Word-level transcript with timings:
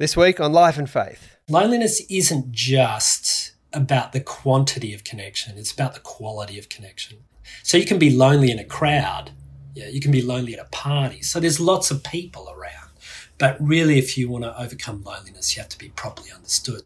This 0.00 0.16
week 0.16 0.38
on 0.38 0.52
Life 0.52 0.78
and 0.78 0.88
Faith. 0.88 1.34
Loneliness 1.48 2.00
isn't 2.08 2.52
just 2.52 3.50
about 3.72 4.12
the 4.12 4.20
quantity 4.20 4.94
of 4.94 5.02
connection, 5.02 5.58
it's 5.58 5.72
about 5.72 5.94
the 5.94 6.00
quality 6.00 6.56
of 6.56 6.68
connection. 6.68 7.18
So 7.64 7.76
you 7.76 7.84
can 7.84 7.98
be 7.98 8.08
lonely 8.08 8.52
in 8.52 8.60
a 8.60 8.64
crowd, 8.64 9.32
yeah, 9.74 9.88
you 9.88 10.00
can 10.00 10.12
be 10.12 10.22
lonely 10.22 10.54
at 10.54 10.60
a 10.60 10.68
party. 10.70 11.22
So 11.22 11.40
there's 11.40 11.58
lots 11.58 11.90
of 11.90 12.04
people 12.04 12.48
around. 12.48 12.90
But 13.38 13.56
really, 13.60 13.98
if 13.98 14.16
you 14.16 14.28
want 14.28 14.44
to 14.44 14.56
overcome 14.56 15.02
loneliness, 15.02 15.56
you 15.56 15.62
have 15.62 15.68
to 15.70 15.78
be 15.78 15.88
properly 15.88 16.30
understood. 16.30 16.82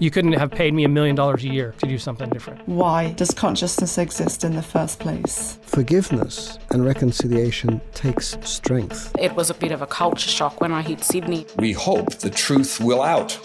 You 0.00 0.12
couldn't 0.12 0.34
have 0.34 0.52
paid 0.52 0.74
me 0.74 0.84
a 0.84 0.88
million 0.88 1.16
dollars 1.16 1.42
a 1.42 1.48
year 1.48 1.74
to 1.78 1.86
do 1.88 1.98
something 1.98 2.30
different. 2.30 2.60
Why 2.68 3.10
does 3.14 3.32
consciousness 3.32 3.98
exist 3.98 4.44
in 4.44 4.54
the 4.54 4.62
first 4.62 5.00
place? 5.00 5.58
Forgiveness 5.62 6.56
and 6.70 6.84
reconciliation 6.84 7.80
takes 7.94 8.38
strength. 8.42 9.12
It 9.18 9.34
was 9.34 9.50
a 9.50 9.54
bit 9.54 9.72
of 9.72 9.82
a 9.82 9.88
culture 9.88 10.28
shock 10.28 10.60
when 10.60 10.70
I 10.70 10.82
hit 10.82 11.02
Sydney. 11.02 11.46
We 11.56 11.72
hope 11.72 12.14
the 12.14 12.30
truth 12.30 12.78
will 12.80 13.02
out. 13.02 13.40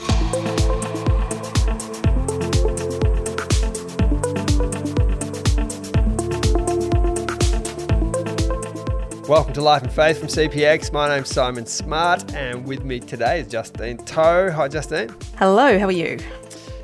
Welcome 9.27 9.54
to 9.54 9.62
Life 9.62 9.81
and 9.81 9.91
Faith 9.91 10.20
from 10.20 10.27
CPX. 10.27 10.93
My 10.93 11.07
name's 11.07 11.29
Simon 11.29 11.65
Smart, 11.65 12.31
and 12.35 12.63
with 12.67 12.84
me 12.84 12.99
today 12.99 13.40
is 13.40 13.48
Justine 13.48 13.98
Toh. 13.98 14.51
Hi, 14.51 14.67
Justine. 14.67 15.09
Hello, 15.38 15.79
how 15.79 15.88
are 15.88 15.91
you? 15.91 16.20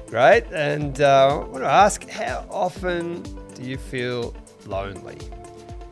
Great. 0.09 0.45
And 0.51 1.01
uh, 1.01 1.27
I 1.27 1.35
want 1.35 1.63
to 1.63 1.69
ask 1.69 2.09
how 2.09 2.43
often 2.49 3.21
do 3.53 3.61
you 3.61 3.77
feel 3.77 4.33
lonely? 4.65 5.19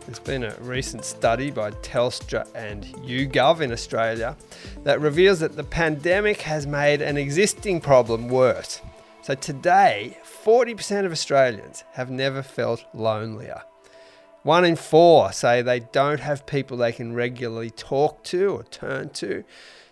There's 0.07 0.17
been 0.17 0.43
a 0.43 0.55
recent 0.61 1.05
study 1.05 1.51
by 1.51 1.69
Telstra 1.69 2.47
and 2.55 2.85
YouGov 3.05 3.61
in 3.61 3.71
Australia 3.71 4.35
that 4.83 4.99
reveals 5.01 5.39
that 5.41 5.55
the 5.55 5.63
pandemic 5.63 6.41
has 6.41 6.65
made 6.65 7.03
an 7.03 7.15
existing 7.15 7.79
problem 7.79 8.27
worse. 8.27 8.81
So 9.21 9.35
today, 9.35 10.17
40% 10.43 11.05
of 11.05 11.11
Australians 11.11 11.83
have 11.91 12.09
never 12.09 12.41
felt 12.41 12.85
lonelier. 12.95 13.61
One 14.41 14.65
in 14.65 14.77
four 14.77 15.31
say 15.31 15.61
they 15.61 15.81
don't 15.81 16.21
have 16.21 16.47
people 16.47 16.77
they 16.77 16.91
can 16.91 17.13
regularly 17.13 17.69
talk 17.69 18.23
to 18.25 18.55
or 18.55 18.63
turn 18.63 19.09
to. 19.09 19.43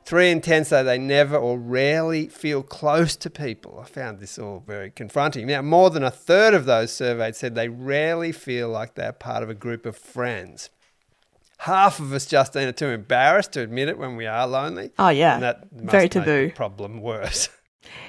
Three 0.06 0.30
in 0.30 0.42
ten 0.42 0.66
say 0.66 0.84
they 0.84 1.00
never 1.00 1.36
or 1.36 1.58
rarely 1.58 2.28
feel 2.28 2.62
close 2.62 3.16
to 3.16 3.30
people. 3.32 3.80
I 3.82 3.86
found 3.88 4.20
this 4.20 4.38
all 4.38 4.64
very 4.66 4.92
confronting. 4.92 5.48
Now, 5.48 5.64
more 5.64 5.90
than 5.90 6.04
a 6.04 6.12
third 6.12 6.54
of 6.54 6.66
those 6.66 6.94
surveyed 6.94 7.36
said 7.36 7.56
they 7.56 7.70
rarely 7.70 8.32
feel 8.32 8.70
like 8.70 8.94
they're 8.94 9.12
part 9.12 9.42
of 9.42 9.50
a 9.50 9.56
group 9.56 9.84
of 9.86 9.98
friends. 9.98 10.70
Half 11.60 12.00
of 12.00 12.14
us, 12.14 12.28
Justine, 12.28 12.68
are 12.68 12.72
too 12.72 12.90
embarrassed 12.90 13.54
to 13.54 13.62
admit 13.62 13.90
it 13.90 13.98
when 13.98 14.16
we 14.16 14.28
are 14.28 14.46
lonely. 14.46 14.92
Oh, 15.00 15.10
yeah. 15.10 15.36
And 15.36 15.44
that 15.44 15.68
Very 15.72 16.08
taboo. 16.08 16.48
the 16.48 16.54
problem 16.54 17.02
worse. 17.02 17.50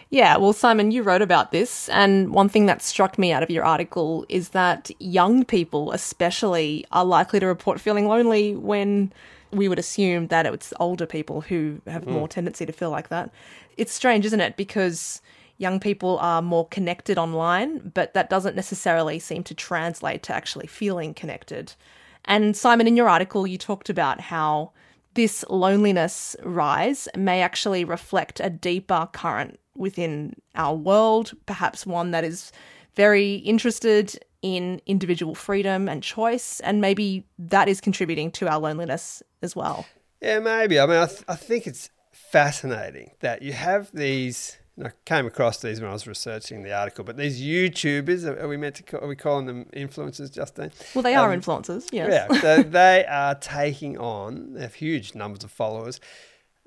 Yeah, 0.09 0.37
well, 0.39 0.53
Simon, 0.53 0.91
you 0.91 1.03
wrote 1.03 1.21
about 1.21 1.51
this, 1.51 1.89
and 1.91 2.33
one 2.33 2.49
thing 2.49 2.67
that 2.67 2.81
struck 2.81 3.19
me 3.19 3.33
out 3.33 3.43
of 3.43 3.51
your 3.51 3.65
article 3.65 4.25
is 4.29 4.51
that 4.51 4.91
young 5.01 5.45
people, 5.45 5.93
especially, 5.93 6.87
are 6.93 7.05
likely 7.05 7.41
to 7.41 7.47
report 7.47 7.81
feeling 7.81 8.07
lonely 8.07 8.55
when 8.57 9.13
we 9.53 9.69
would 9.69 9.79
assume 9.79 10.29
that 10.29 10.47
it's 10.47 10.73
older 10.81 11.07
people 11.07 11.41
who 11.41 11.81
have 11.87 12.05
hmm. 12.05 12.13
more 12.13 12.29
tendency 12.29 12.67
to 12.67 12.73
feel 12.73 12.91
like 12.91 13.09
that. 13.09 13.31
It's 13.77 13.93
strange, 13.93 14.25
isn't 14.27 14.41
it? 14.41 14.57
Because 14.57 15.21
young 15.59 15.81
people 15.81 16.19
are 16.19 16.43
more 16.43 16.67
connected 16.69 17.19
online, 17.19 17.91
but 17.95 18.15
that 18.15 18.31
doesn't 18.31 18.57
necessarily 18.57 19.19
seem 19.19 19.43
to 19.45 19.55
translate 19.55 20.23
to 20.25 20.35
actually 20.35 20.67
feeling 20.67 21.15
connected. 21.15 21.73
And 22.25 22.57
Simon, 22.57 22.87
in 22.87 22.97
your 22.97 23.09
article, 23.09 23.47
you 23.47 23.57
talked 23.57 23.89
about 23.89 24.21
how 24.21 24.73
this 25.15 25.45
loneliness 25.49 26.37
rise 26.43 27.09
may 27.17 27.41
actually 27.41 27.85
reflect 27.85 28.41
a 28.41 28.51
deeper 28.51 29.09
current 29.13 29.59
within 29.75 30.35
our 30.55 30.75
world, 30.75 31.33
perhaps 31.47 31.87
one 31.87 32.11
that 32.11 32.25
is 32.25 32.53
very 32.97 33.37
interested 33.37 34.19
in 34.55 34.81
individual 34.87 35.35
freedom 35.35 35.89
and 35.89 36.03
choice, 36.03 36.61
and 36.61 36.81
maybe 36.81 37.25
that 37.39 37.69
is 37.69 37.81
contributing 37.81 38.31
to 38.33 38.49
our 38.49 38.59
loneliness 38.61 39.23
as 39.43 39.57
well. 39.57 39.87
Yeah, 40.23 40.39
maybe. 40.39 40.79
I 40.79 40.87
mean, 40.87 40.97
I, 40.97 41.07
th- 41.07 41.25
I 41.29 41.35
think 41.35 41.67
it's 41.67 41.91
fascinating 42.13 43.11
that 43.21 43.43
you 43.43 43.53
have 43.53 43.91
these. 43.93 44.57
and 44.77 44.87
I 44.89 44.93
came 45.05 45.27
across 45.27 45.61
these 45.63 45.81
when 45.81 45.89
I 45.91 45.93
was 45.93 46.07
researching 46.07 46.63
the 46.63 46.73
article, 46.73 47.03
but 47.05 47.17
these 47.17 47.41
YouTubers 47.43 48.25
are 48.27 48.47
we 48.49 48.57
meant 48.57 48.75
to 48.77 48.83
call, 48.83 49.01
are 49.01 49.09
we 49.09 49.17
calling 49.17 49.47
them 49.47 49.67
influencers, 49.75 50.31
Justine? 50.33 50.71
Well, 50.95 51.03
they 51.03 51.15
are 51.15 51.33
Um, 51.33 51.41
influencers, 51.41 51.87
yes. 51.93 52.09
Yeah, 52.13 52.41
so 52.41 52.63
they 52.63 53.05
are 53.09 53.35
taking 53.35 53.99
on. 53.99 54.53
They 54.55 54.61
have 54.63 54.75
huge 54.75 55.15
numbers 55.15 55.45
of 55.45 55.51
followers. 55.51 55.99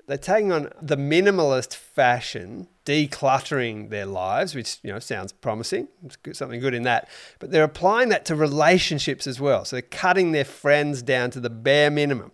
They're 0.06 0.18
taking 0.18 0.50
on 0.50 0.70
the 0.82 0.96
minimalist 0.96 1.74
fashion, 1.76 2.66
decluttering 2.84 3.90
their 3.90 4.06
lives, 4.06 4.54
which 4.54 4.78
you 4.82 4.92
know 4.92 4.98
sounds 4.98 5.32
promising. 5.32 5.88
Something 6.32 6.60
good 6.60 6.74
in 6.74 6.84
that, 6.84 7.08
but 7.38 7.50
they're 7.50 7.64
applying 7.64 8.08
that 8.08 8.24
to 8.26 8.34
relationships 8.34 9.26
as 9.26 9.40
well. 9.40 9.64
So 9.64 9.76
they're 9.76 9.82
cutting 9.82 10.32
their 10.32 10.44
friends 10.44 11.02
down 11.02 11.30
to 11.32 11.40
the 11.40 11.50
bare 11.50 11.90
minimum, 11.90 12.32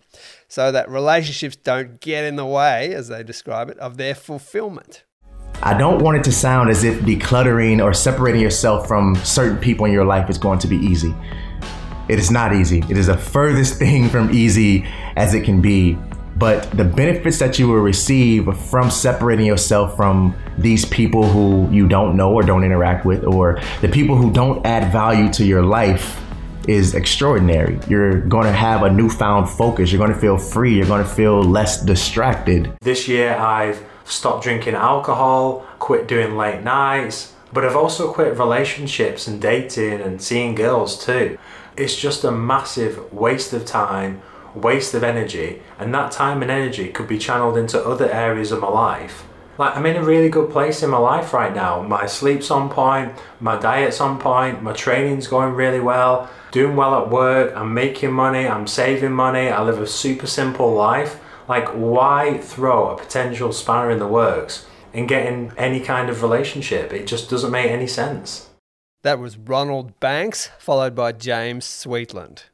so 0.48 0.70
that 0.72 0.88
relationships 0.88 1.56
don't 1.56 2.00
get 2.00 2.24
in 2.24 2.36
the 2.36 2.46
way, 2.46 2.94
as 2.94 3.08
they 3.08 3.22
describe 3.22 3.68
it, 3.70 3.78
of 3.78 3.96
their 3.96 4.14
fulfillment. 4.14 5.04
I 5.62 5.76
don't 5.76 6.02
want 6.02 6.18
it 6.18 6.24
to 6.24 6.32
sound 6.32 6.68
as 6.68 6.84
if 6.84 7.00
decluttering 7.00 7.82
or 7.82 7.94
separating 7.94 8.42
yourself 8.42 8.86
from 8.86 9.16
certain 9.16 9.58
people 9.58 9.86
in 9.86 9.92
your 9.92 10.04
life 10.04 10.28
is 10.28 10.36
going 10.36 10.58
to 10.60 10.68
be 10.68 10.76
easy. 10.76 11.14
It 12.08 12.18
is 12.18 12.30
not 12.30 12.54
easy. 12.54 12.84
It 12.90 12.96
is 12.96 13.06
the 13.06 13.16
furthest 13.16 13.74
thing 13.78 14.08
from 14.08 14.30
easy 14.30 14.86
as 15.16 15.34
it 15.34 15.44
can 15.44 15.60
be. 15.60 15.98
But 16.36 16.70
the 16.72 16.84
benefits 16.84 17.38
that 17.38 17.58
you 17.58 17.68
will 17.68 17.80
receive 17.80 18.54
from 18.68 18.90
separating 18.90 19.46
yourself 19.46 19.96
from 19.96 20.36
these 20.58 20.84
people 20.84 21.26
who 21.26 21.68
you 21.74 21.88
don't 21.88 22.16
know 22.16 22.32
or 22.32 22.42
don't 22.42 22.62
interact 22.62 23.06
with, 23.06 23.24
or 23.24 23.60
the 23.80 23.88
people 23.88 24.16
who 24.16 24.30
don't 24.30 24.64
add 24.66 24.92
value 24.92 25.32
to 25.32 25.44
your 25.44 25.62
life, 25.62 26.20
is 26.68 26.94
extraordinary. 26.94 27.78
You're 27.88 28.20
going 28.22 28.46
to 28.46 28.52
have 28.52 28.82
a 28.82 28.90
newfound 28.90 29.48
focus. 29.48 29.92
You're 29.92 30.00
going 30.00 30.12
to 30.12 30.18
feel 30.18 30.36
free. 30.36 30.76
You're 30.76 30.86
going 30.86 31.04
to 31.04 31.08
feel 31.08 31.42
less 31.42 31.80
distracted. 31.84 32.76
This 32.80 33.06
year 33.06 33.36
I've 33.36 33.84
stopped 34.04 34.42
drinking 34.42 34.74
alcohol, 34.74 35.64
quit 35.78 36.08
doing 36.08 36.36
late 36.36 36.62
nights, 36.62 37.34
but 37.52 37.64
I've 37.64 37.76
also 37.76 38.12
quit 38.12 38.36
relationships 38.36 39.28
and 39.28 39.40
dating 39.40 40.00
and 40.00 40.20
seeing 40.20 40.54
girls 40.54 41.02
too. 41.04 41.38
It's 41.76 41.96
just 41.96 42.24
a 42.24 42.32
massive 42.32 43.12
waste 43.12 43.52
of 43.52 43.64
time, 43.64 44.20
waste 44.56 44.94
of 44.94 45.04
energy, 45.04 45.62
and 45.78 45.94
that 45.94 46.12
time 46.12 46.42
and 46.42 46.50
energy 46.50 46.88
could 46.88 47.06
be 47.06 47.18
channeled 47.18 47.56
into 47.56 47.84
other 47.84 48.10
areas 48.10 48.50
of 48.52 48.60
my 48.60 48.68
life. 48.68 49.24
Like 49.58 49.76
I'm 49.76 49.86
in 49.86 49.96
a 49.96 50.04
really 50.04 50.28
good 50.28 50.50
place 50.50 50.82
in 50.82 50.90
my 50.90 50.98
life 50.98 51.32
right 51.32 51.54
now. 51.54 51.82
My 51.82 52.06
sleep's 52.06 52.50
on 52.50 52.68
point, 52.68 53.12
my 53.40 53.58
diet's 53.58 54.00
on 54.00 54.18
point, 54.18 54.62
my 54.62 54.72
training's 54.72 55.26
going 55.26 55.54
really 55.54 55.80
well, 55.80 56.28
doing 56.50 56.76
well 56.76 57.00
at 57.00 57.10
work, 57.10 57.56
I'm 57.56 57.72
making 57.72 58.12
money, 58.12 58.46
I'm 58.46 58.66
saving 58.66 59.12
money, 59.12 59.48
I 59.48 59.62
live 59.62 59.80
a 59.80 59.86
super 59.86 60.26
simple 60.26 60.74
life. 60.74 61.20
Like 61.48 61.68
why 61.68 62.38
throw 62.38 62.90
a 62.90 62.98
potential 62.98 63.52
spanner 63.52 63.90
in 63.90 63.98
the 63.98 64.06
works 64.06 64.66
and 64.92 65.08
get 65.08 65.26
in 65.26 65.52
any 65.56 65.80
kind 65.80 66.10
of 66.10 66.22
relationship? 66.22 66.92
It 66.92 67.06
just 67.06 67.30
doesn't 67.30 67.50
make 67.50 67.70
any 67.70 67.86
sense. 67.86 68.50
That 69.02 69.18
was 69.18 69.38
Ronald 69.38 70.00
Banks, 70.00 70.50
followed 70.58 70.94
by 70.94 71.12
James 71.12 71.64
Sweetland. 71.64 72.44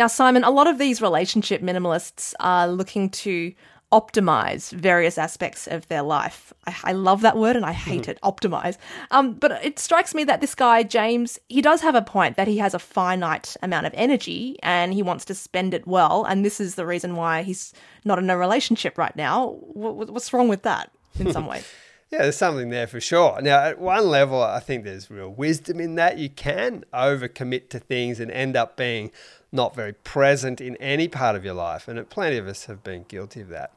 Now, 0.00 0.06
Simon, 0.06 0.44
a 0.44 0.50
lot 0.50 0.66
of 0.66 0.78
these 0.78 1.02
relationship 1.02 1.60
minimalists 1.60 2.32
are 2.40 2.66
looking 2.66 3.10
to 3.10 3.52
optimize 3.92 4.72
various 4.72 5.18
aspects 5.18 5.66
of 5.66 5.86
their 5.88 6.00
life. 6.00 6.54
I, 6.66 6.74
I 6.84 6.92
love 6.92 7.20
that 7.20 7.36
word 7.36 7.54
and 7.54 7.66
I 7.66 7.72
hate 7.72 8.08
it, 8.12 8.18
optimize. 8.22 8.78
Um, 9.10 9.34
but 9.34 9.62
it 9.62 9.78
strikes 9.78 10.14
me 10.14 10.24
that 10.24 10.40
this 10.40 10.54
guy, 10.54 10.84
James, 10.84 11.38
he 11.50 11.60
does 11.60 11.82
have 11.82 11.94
a 11.94 12.00
point 12.00 12.38
that 12.38 12.48
he 12.48 12.56
has 12.56 12.72
a 12.72 12.78
finite 12.78 13.58
amount 13.62 13.84
of 13.84 13.92
energy 13.94 14.58
and 14.62 14.94
he 14.94 15.02
wants 15.02 15.26
to 15.26 15.34
spend 15.34 15.74
it 15.74 15.86
well. 15.86 16.24
And 16.24 16.46
this 16.46 16.62
is 16.62 16.76
the 16.76 16.86
reason 16.86 17.14
why 17.14 17.42
he's 17.42 17.74
not 18.06 18.18
in 18.18 18.30
a 18.30 18.38
relationship 18.38 18.96
right 18.96 19.14
now. 19.14 19.50
Wh- 19.50 20.08
What's 20.08 20.32
wrong 20.32 20.48
with 20.48 20.62
that 20.62 20.90
in 21.18 21.30
some 21.30 21.46
ways? 21.52 21.70
Yeah, 22.10 22.22
there's 22.22 22.36
something 22.38 22.70
there 22.70 22.86
for 22.86 23.00
sure. 23.00 23.40
Now, 23.42 23.62
at 23.64 23.78
one 23.78 24.08
level, 24.08 24.42
I 24.42 24.60
think 24.60 24.82
there's 24.84 25.10
real 25.10 25.28
wisdom 25.28 25.78
in 25.78 25.94
that. 25.96 26.16
You 26.18 26.30
can 26.30 26.84
overcommit 26.94 27.68
to 27.68 27.78
things 27.78 28.18
and 28.18 28.30
end 28.32 28.56
up 28.56 28.76
being 28.76 29.12
not 29.52 29.74
very 29.74 29.92
present 29.92 30.60
in 30.60 30.76
any 30.76 31.08
part 31.08 31.36
of 31.36 31.44
your 31.44 31.54
life. 31.54 31.88
And 31.88 32.08
plenty 32.08 32.36
of 32.36 32.46
us 32.46 32.66
have 32.66 32.82
been 32.82 33.04
guilty 33.04 33.40
of 33.40 33.48
that. 33.48 33.72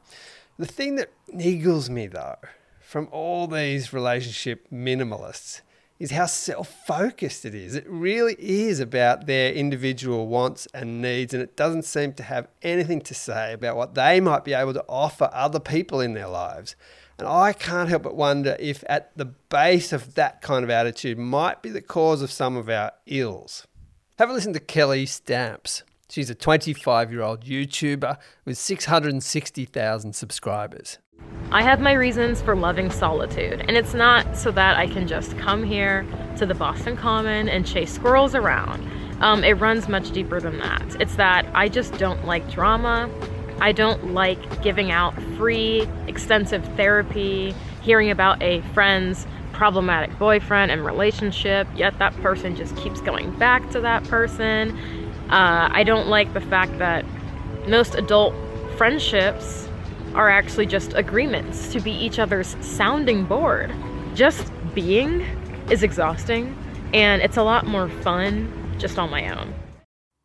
The 0.58 0.66
thing 0.66 0.96
that 0.96 1.10
niggles 1.32 1.88
me, 1.88 2.06
though, 2.06 2.36
from 2.80 3.08
all 3.10 3.46
these 3.46 3.92
relationship 3.92 4.68
minimalists 4.72 5.62
is 5.98 6.10
how 6.10 6.26
self 6.26 6.68
focused 6.86 7.44
it 7.44 7.54
is. 7.54 7.74
It 7.74 7.86
really 7.88 8.36
is 8.38 8.80
about 8.80 9.26
their 9.26 9.52
individual 9.52 10.28
wants 10.28 10.68
and 10.74 11.00
needs, 11.00 11.34
and 11.34 11.42
it 11.42 11.56
doesn't 11.56 11.84
seem 11.84 12.12
to 12.14 12.22
have 12.22 12.48
anything 12.62 13.00
to 13.02 13.14
say 13.14 13.52
about 13.52 13.76
what 13.76 13.94
they 13.94 14.20
might 14.20 14.44
be 14.44 14.52
able 14.52 14.74
to 14.74 14.84
offer 14.88 15.30
other 15.32 15.60
people 15.60 16.00
in 16.00 16.14
their 16.14 16.28
lives. 16.28 16.76
And 17.18 17.28
I 17.28 17.52
can't 17.52 17.88
help 17.88 18.02
but 18.02 18.16
wonder 18.16 18.56
if 18.58 18.82
at 18.88 19.16
the 19.16 19.26
base 19.26 19.92
of 19.92 20.14
that 20.14 20.42
kind 20.42 20.64
of 20.64 20.70
attitude 20.70 21.16
might 21.16 21.62
be 21.62 21.70
the 21.70 21.82
cause 21.82 22.22
of 22.22 22.32
some 22.32 22.56
of 22.56 22.68
our 22.68 22.92
ills. 23.06 23.66
Have 24.20 24.30
a 24.30 24.32
listen 24.32 24.52
to 24.52 24.60
Kelly 24.60 25.06
Stamps. 25.06 25.82
She's 26.08 26.30
a 26.30 26.36
25 26.36 27.10
year 27.10 27.20
old 27.20 27.44
YouTuber 27.44 28.16
with 28.44 28.56
660,000 28.56 30.12
subscribers. 30.12 30.98
I 31.50 31.62
have 31.62 31.80
my 31.80 31.94
reasons 31.94 32.40
for 32.40 32.54
loving 32.54 32.92
solitude, 32.92 33.64
and 33.66 33.76
it's 33.76 33.92
not 33.92 34.36
so 34.36 34.52
that 34.52 34.76
I 34.76 34.86
can 34.86 35.08
just 35.08 35.36
come 35.36 35.64
here 35.64 36.06
to 36.36 36.46
the 36.46 36.54
Boston 36.54 36.96
Common 36.96 37.48
and 37.48 37.66
chase 37.66 37.92
squirrels 37.92 38.36
around. 38.36 38.88
Um, 39.20 39.42
it 39.42 39.54
runs 39.54 39.88
much 39.88 40.12
deeper 40.12 40.40
than 40.40 40.58
that. 40.58 40.94
It's 41.00 41.16
that 41.16 41.44
I 41.52 41.68
just 41.68 41.98
don't 41.98 42.24
like 42.24 42.48
drama. 42.48 43.10
I 43.60 43.72
don't 43.72 44.14
like 44.14 44.62
giving 44.62 44.92
out 44.92 45.20
free, 45.36 45.88
extensive 46.06 46.64
therapy, 46.76 47.52
hearing 47.82 48.12
about 48.12 48.40
a 48.44 48.60
friend's 48.74 49.26
problematic 49.54 50.18
boyfriend 50.18 50.70
and 50.70 50.84
relationship, 50.84 51.66
yet 51.74 51.98
that 51.98 52.14
person 52.16 52.54
just 52.56 52.76
keeps 52.76 53.00
going 53.00 53.30
back 53.38 53.70
to 53.70 53.80
that 53.80 54.04
person. 54.04 54.76
Uh, 55.30 55.68
I 55.72 55.84
don't 55.84 56.08
like 56.08 56.34
the 56.34 56.40
fact 56.40 56.78
that 56.78 57.04
most 57.66 57.94
adult 57.94 58.34
friendships 58.76 59.68
are 60.14 60.28
actually 60.28 60.66
just 60.66 60.92
agreements 60.94 61.72
to 61.72 61.80
be 61.80 61.90
each 61.90 62.18
other's 62.18 62.56
sounding 62.60 63.24
board. 63.24 63.72
Just 64.14 64.52
being 64.74 65.22
is 65.70 65.82
exhausting, 65.82 66.56
and 66.92 67.22
it's 67.22 67.36
a 67.36 67.42
lot 67.42 67.66
more 67.66 67.88
fun 67.88 68.52
just 68.78 68.98
on 68.98 69.10
my 69.10 69.28
own. 69.28 69.54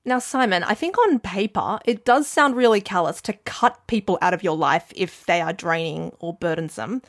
Now, 0.05 0.19
Simon, 0.19 0.63
I 0.63 0.73
think 0.75 0.97
on 0.97 1.19
paper, 1.19 1.79
it 1.85 2.05
does 2.05 2.27
sound 2.27 2.55
really 2.55 2.81
callous 2.81 3.21
to 3.23 3.33
cut 3.33 3.85
people 3.87 4.17
out 4.21 4.33
of 4.33 4.43
your 4.43 4.55
life 4.55 4.91
if 4.95 5.25
they 5.25 5.41
are 5.41 5.53
draining 5.53 6.13
or 6.19 6.33
burdensome. 6.33 7.01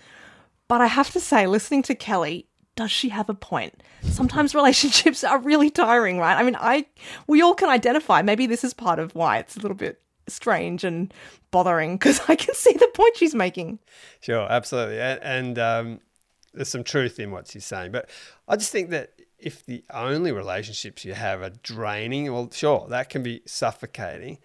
But 0.71 0.81
I 0.81 0.87
have 0.87 1.11
to 1.15 1.19
say, 1.19 1.49
listening 1.49 1.83
to 1.83 1.97
Kelly, 1.97 2.47
does 2.77 2.93
she 2.93 3.09
have 3.09 3.29
a 3.29 3.35
point? 3.35 3.83
Sometimes 4.03 4.55
relationships 4.55 5.25
are 5.25 5.41
really 5.41 5.69
tiring, 5.69 6.19
right? 6.19 6.39
I 6.39 6.45
mean, 6.45 6.57
I 6.61 6.87
we 7.27 7.43
all 7.43 7.55
can 7.55 7.69
identify. 7.69 8.23
Maybe 8.23 8.47
this 8.47 8.63
is 8.63 8.73
part 8.73 9.01
of 9.01 9.13
why 9.17 9.39
it's 9.39 9.57
a 9.57 9.59
little 9.59 9.77
bit 9.77 10.01
strange 10.29 10.85
and 10.85 11.13
bothering 11.51 11.97
because 11.97 12.21
I 12.29 12.37
can 12.37 12.55
see 12.55 12.73
the 12.75 12.87
point 12.95 13.17
she's 13.17 13.35
making. 13.35 13.81
Sure, 14.21 14.47
absolutely, 14.49 15.01
and, 15.01 15.21
and 15.25 15.59
um, 15.59 16.01
there's 16.55 16.69
some 16.69 16.85
truth 16.85 17.19
in 17.19 17.33
what 17.33 17.49
she's 17.49 17.67
saying. 17.67 17.91
But 17.91 18.09
I 18.47 18.55
just 18.55 18.71
think 18.71 18.91
that 18.91 19.15
if 19.41 19.67
the 19.67 19.83
only 19.93 20.31
relationships 20.31 21.05
you 21.05 21.15
have 21.15 21.43
are 21.43 21.51
draining, 21.65 22.33
well, 22.33 22.49
sure, 22.53 22.87
that 22.91 23.09
can 23.09 23.25
be 23.25 23.43
suffocating. 23.45 24.39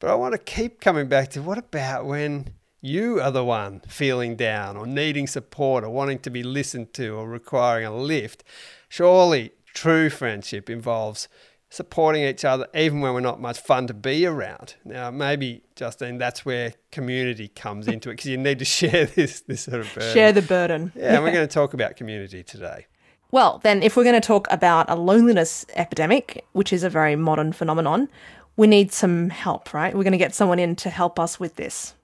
But 0.00 0.10
I 0.10 0.16
want 0.16 0.32
to 0.32 0.38
keep 0.38 0.82
coming 0.82 1.08
back 1.08 1.30
to 1.30 1.40
what 1.40 1.56
about 1.56 2.04
when 2.04 2.50
you 2.86 3.20
are 3.20 3.30
the 3.30 3.44
one 3.44 3.80
feeling 3.88 4.36
down 4.36 4.76
or 4.76 4.86
needing 4.86 5.26
support 5.26 5.84
or 5.84 5.90
wanting 5.90 6.20
to 6.20 6.30
be 6.30 6.42
listened 6.42 6.94
to 6.94 7.08
or 7.10 7.28
requiring 7.28 7.84
a 7.84 7.94
lift? 7.94 8.44
Surely 8.88 9.52
true 9.74 10.08
friendship 10.08 10.70
involves 10.70 11.28
supporting 11.68 12.22
each 12.22 12.44
other 12.44 12.66
even 12.74 13.00
when 13.00 13.12
we're 13.12 13.20
not 13.20 13.40
much 13.40 13.58
fun 13.58 13.86
to 13.88 13.94
be 13.94 14.24
around. 14.24 14.76
Now, 14.84 15.10
maybe, 15.10 15.62
Justine, 15.74 16.18
that's 16.18 16.44
where 16.44 16.74
community 16.92 17.48
comes 17.48 17.88
into 17.88 18.08
it 18.10 18.14
because 18.14 18.30
you 18.30 18.38
need 18.38 18.60
to 18.60 18.64
share 18.78 19.06
this, 19.06 19.40
this 19.40 19.62
sort 19.62 19.80
of 19.80 19.92
burden. 19.94 20.14
Share 20.14 20.32
the 20.32 20.42
burden. 20.42 20.92
Yeah, 20.96 21.16
and 21.16 21.24
we're 21.24 21.32
going 21.38 21.46
to 21.46 21.52
talk 21.52 21.74
about 21.74 21.96
community 21.96 22.42
today. 22.42 22.86
Well, 23.32 23.58
then, 23.64 23.82
if 23.82 23.96
we're 23.96 24.04
going 24.04 24.20
to 24.20 24.26
talk 24.26 24.46
about 24.50 24.88
a 24.88 24.94
loneliness 24.94 25.66
epidemic, 25.74 26.44
which 26.52 26.72
is 26.72 26.84
a 26.84 26.88
very 26.88 27.16
modern 27.16 27.52
phenomenon, 27.52 28.08
we 28.56 28.68
need 28.68 28.92
some 28.92 29.30
help, 29.30 29.74
right? 29.74 29.94
We're 29.94 30.04
going 30.04 30.12
to 30.12 30.18
get 30.18 30.34
someone 30.34 30.60
in 30.60 30.76
to 30.76 30.90
help 30.90 31.18
us 31.18 31.40
with 31.40 31.56
this. 31.56 31.94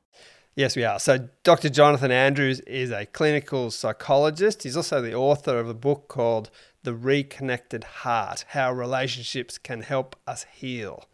Yes, 0.54 0.76
we 0.76 0.84
are. 0.84 0.98
So, 0.98 1.28
Dr. 1.44 1.70
Jonathan 1.70 2.10
Andrews 2.10 2.60
is 2.60 2.90
a 2.90 3.06
clinical 3.06 3.70
psychologist. 3.70 4.64
He's 4.64 4.76
also 4.76 5.00
the 5.00 5.14
author 5.14 5.58
of 5.58 5.68
a 5.68 5.74
book 5.74 6.08
called 6.08 6.50
The 6.82 6.94
Reconnected 6.94 7.84
Heart 7.84 8.44
How 8.48 8.70
Relationships 8.70 9.56
Can 9.56 9.80
Help 9.80 10.14
Us 10.26 10.44
Heal. 10.52 11.08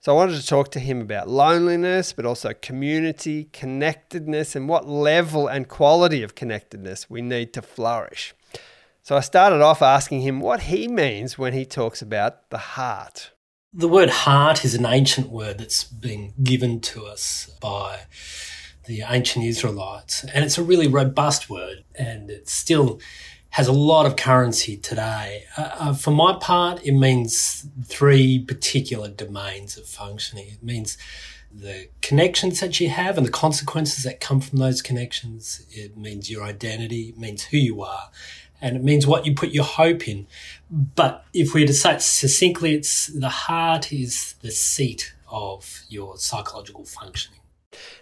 So, 0.00 0.12
I 0.12 0.16
wanted 0.16 0.40
to 0.40 0.46
talk 0.46 0.70
to 0.70 0.80
him 0.80 1.02
about 1.02 1.28
loneliness, 1.28 2.14
but 2.14 2.24
also 2.24 2.54
community, 2.54 3.50
connectedness, 3.52 4.56
and 4.56 4.70
what 4.70 4.88
level 4.88 5.48
and 5.48 5.68
quality 5.68 6.22
of 6.22 6.34
connectedness 6.34 7.10
we 7.10 7.20
need 7.20 7.52
to 7.52 7.62
flourish. 7.62 8.34
So 9.08 9.16
I 9.16 9.20
started 9.20 9.62
off 9.62 9.80
asking 9.80 10.20
him 10.20 10.38
what 10.38 10.64
he 10.64 10.86
means 10.86 11.38
when 11.38 11.54
he 11.54 11.64
talks 11.64 12.02
about 12.02 12.50
the 12.50 12.58
heart. 12.58 13.30
The 13.72 13.88
word 13.88 14.10
heart 14.10 14.66
is 14.66 14.74
an 14.74 14.84
ancient 14.84 15.30
word 15.30 15.56
that's 15.60 15.82
been 15.82 16.34
given 16.42 16.80
to 16.80 17.06
us 17.06 17.50
by 17.58 18.00
the 18.88 19.04
ancient 19.08 19.44
Israelites, 19.44 20.24
and 20.24 20.44
it's 20.44 20.58
a 20.58 20.62
really 20.62 20.88
robust 20.88 21.48
word, 21.48 21.84
and 21.94 22.30
it 22.30 22.48
still 22.48 23.00
has 23.50 23.68
a 23.68 23.72
lot 23.72 24.06
of 24.06 24.16
currency 24.16 24.76
today. 24.76 25.44
Uh, 25.56 25.70
uh, 25.78 25.94
for 25.94 26.10
my 26.10 26.32
part, 26.40 26.82
it 26.84 26.92
means 26.92 27.66
three 27.84 28.38
particular 28.38 29.08
domains 29.08 29.76
of 29.76 29.86
functioning. 29.86 30.48
It 30.48 30.62
means 30.62 30.98
the 31.52 31.88
connections 32.00 32.60
that 32.60 32.80
you 32.80 32.88
have 32.88 33.16
and 33.16 33.26
the 33.26 33.30
consequences 33.30 34.04
that 34.04 34.20
come 34.20 34.40
from 34.40 34.58
those 34.58 34.80
connections. 34.82 35.64
It 35.70 35.96
means 35.96 36.30
your 36.30 36.42
identity, 36.42 37.10
it 37.10 37.18
means 37.18 37.44
who 37.44 37.58
you 37.58 37.82
are, 37.82 38.10
and 38.60 38.74
it 38.74 38.82
means 38.82 39.06
what 39.06 39.26
you 39.26 39.34
put 39.34 39.50
your 39.50 39.64
hope 39.64 40.08
in. 40.08 40.26
But 40.70 41.24
if 41.34 41.52
we 41.52 41.60
were 41.60 41.66
to 41.66 41.74
say 41.74 41.94
it 41.94 42.02
succinctly, 42.02 42.74
it's 42.74 43.06
the 43.06 43.28
heart 43.28 43.92
is 43.92 44.34
the 44.40 44.50
seat 44.50 45.14
of 45.30 45.82
your 45.90 46.16
psychological 46.16 46.84
functioning. 46.84 47.37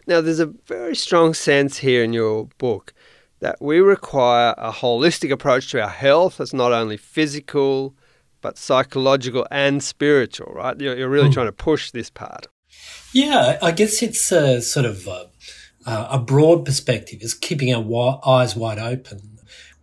Now, 0.06 0.20
there's 0.20 0.40
a 0.40 0.52
very 0.66 0.96
strong 0.96 1.34
sense 1.34 1.78
here 1.78 2.04
in 2.04 2.12
your 2.12 2.48
book 2.58 2.94
that 3.40 3.60
we 3.60 3.80
require 3.80 4.54
a 4.56 4.72
holistic 4.72 5.30
approach 5.30 5.70
to 5.70 5.82
our 5.82 5.88
health. 5.88 6.38
that's 6.38 6.54
not 6.54 6.72
only 6.72 6.96
physical, 6.96 7.94
but 8.40 8.56
psychological 8.56 9.46
and 9.50 9.82
spiritual, 9.82 10.52
right? 10.54 10.80
You're, 10.80 10.96
you're 10.96 11.08
really 11.08 11.28
mm. 11.28 11.34
trying 11.34 11.46
to 11.46 11.52
push 11.52 11.90
this 11.90 12.10
part. 12.10 12.46
Yeah, 13.12 13.58
I 13.62 13.72
guess 13.72 14.02
it's 14.02 14.30
a 14.32 14.62
sort 14.62 14.86
of 14.86 15.06
a, 15.06 15.28
a 15.86 16.18
broad 16.18 16.64
perspective, 16.64 17.22
is 17.22 17.34
keeping 17.34 17.74
our 17.74 18.20
eyes 18.26 18.56
wide 18.56 18.78
open 18.78 19.36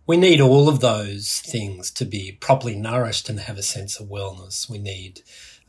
we 0.06 0.16
need 0.16 0.40
all 0.40 0.68
of 0.68 0.80
those 0.80 1.40
things 1.40 1.90
to 1.92 2.04
be 2.04 2.36
properly 2.40 2.76
nourished 2.76 3.28
and 3.28 3.40
have 3.40 3.56
a 3.56 3.62
sense 3.62 3.98
of 3.98 4.08
wellness. 4.08 4.68
We 4.68 4.78
need 4.78 5.20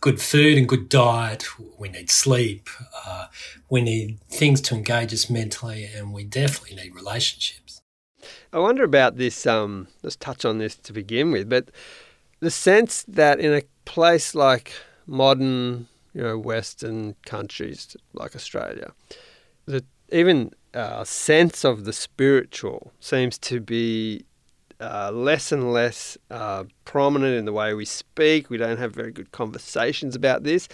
good 0.06 0.22
food 0.22 0.56
and 0.56 0.70
good 0.70 0.88
diet. 0.88 1.44
We 1.80 1.90
need 1.90 2.12
sleep. 2.12 2.70
Uh, 3.04 3.26
we 3.72 3.82
need 3.82 4.20
things 4.30 4.62
to 4.62 4.76
engage 4.76 5.12
us 5.12 5.32
mentally, 5.32 5.86
and 5.86 6.14
we 6.14 6.24
definitely 6.24 6.76
need 6.76 6.94
relationships. 6.94 7.82
I 8.54 8.60
wonder 8.60 8.84
about 8.84 9.18
this. 9.18 9.48
Um, 9.48 9.88
let's 10.04 10.16
touch 10.16 10.46
on 10.46 10.60
this 10.60 10.76
to 10.76 10.94
begin 10.94 11.32
with, 11.32 11.50
but 11.50 11.72
the 12.40 12.52
sense 12.52 13.04
that 13.08 13.40
in 13.40 13.52
a 13.52 13.64
place 13.86 14.36
like 14.36 14.74
modern, 15.08 15.88
you 16.14 16.22
know, 16.22 16.38
Western 16.38 17.16
countries 17.26 17.98
like 18.14 18.36
Australia, 18.36 18.92
that 19.66 19.86
even 20.12 20.52
uh, 20.76 21.04
sense 21.04 21.66
of 21.66 21.86
the 21.86 21.94
spiritual 21.94 22.94
seems 23.00 23.40
to 23.40 23.60
be 23.60 24.24
uh, 24.80 25.12
less 25.12 25.52
and 25.52 25.72
less 25.72 26.18
uh, 26.30 26.64
prominent 26.84 27.36
in 27.38 27.46
the 27.46 27.54
way 27.54 27.74
we 27.74 27.86
speak. 27.86 28.50
We 28.50 28.58
don't 28.58 28.78
have 28.78 28.94
very 28.94 29.12
good 29.12 29.32
conversations 29.32 30.16
about 30.16 30.44
this. 30.44 30.68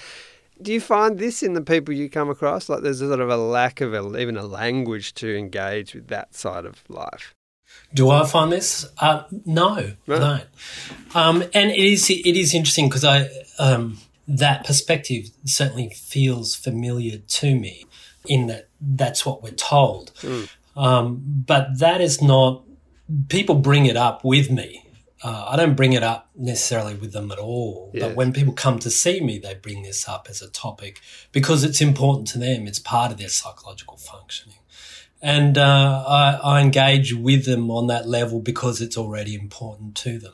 Do 0.61 0.71
you 0.71 0.79
find 0.79 1.17
this 1.17 1.41
in 1.41 1.53
the 1.53 1.61
people 1.61 1.93
you 1.93 2.09
come 2.09 2.29
across? 2.29 2.69
Like 2.69 2.81
there's 2.81 3.01
a 3.01 3.07
sort 3.07 3.19
of 3.19 3.29
a 3.29 3.37
lack 3.37 3.81
of 3.81 3.93
a, 3.93 4.17
even 4.19 4.37
a 4.37 4.45
language 4.45 5.13
to 5.15 5.35
engage 5.35 5.93
with 5.95 6.07
that 6.07 6.35
side 6.35 6.65
of 6.65 6.83
life. 6.87 7.33
Do 7.93 8.09
I 8.09 8.25
find 8.25 8.51
this? 8.51 8.85
Uh, 8.99 9.23
no, 9.45 9.93
no, 10.07 10.15
I. 10.21 10.43
Um, 11.15 11.41
and 11.53 11.71
it 11.71 11.79
is 11.79 12.09
it 12.09 12.35
is 12.37 12.53
interesting 12.53 12.89
because 12.89 13.05
I 13.05 13.29
um, 13.59 13.97
that 14.27 14.65
perspective 14.65 15.29
certainly 15.45 15.89
feels 15.89 16.55
familiar 16.55 17.17
to 17.17 17.55
me 17.55 17.85
in 18.27 18.47
that 18.47 18.69
that's 18.79 19.25
what 19.25 19.41
we're 19.41 19.51
told. 19.51 20.11
Mm. 20.21 20.49
Um, 20.75 21.21
but 21.25 21.79
that 21.79 22.01
is 22.01 22.21
not, 22.21 22.63
people 23.29 23.55
bring 23.55 23.85
it 23.85 23.97
up 23.97 24.23
with 24.23 24.51
me. 24.51 24.85
Uh, 25.23 25.45
I 25.49 25.55
don't 25.55 25.75
bring 25.75 25.93
it 25.93 26.01
up 26.01 26.29
necessarily 26.35 26.95
with 26.95 27.13
them 27.13 27.31
at 27.31 27.37
all. 27.37 27.91
But 28.07 28.15
when 28.15 28.33
people 28.33 28.53
come 28.53 28.79
to 28.79 28.89
see 28.89 29.21
me, 29.21 29.37
they 29.37 29.53
bring 29.53 29.83
this 29.83 30.07
up 30.07 30.27
as 30.29 30.41
a 30.41 30.49
topic 30.49 30.99
because 31.31 31.63
it's 31.63 31.79
important 31.79 32.27
to 32.29 32.39
them. 32.39 32.65
It's 32.65 32.79
part 32.79 33.11
of 33.11 33.19
their 33.19 33.29
psychological 33.29 33.97
functioning. 33.97 34.57
And 35.21 35.59
uh, 35.59 36.03
I, 36.07 36.39
I 36.43 36.61
engage 36.61 37.13
with 37.13 37.45
them 37.45 37.69
on 37.69 37.85
that 37.87 38.07
level 38.07 38.39
because 38.39 38.81
it's 38.81 38.97
already 38.97 39.35
important 39.35 39.95
to 39.97 40.17
them. 40.17 40.33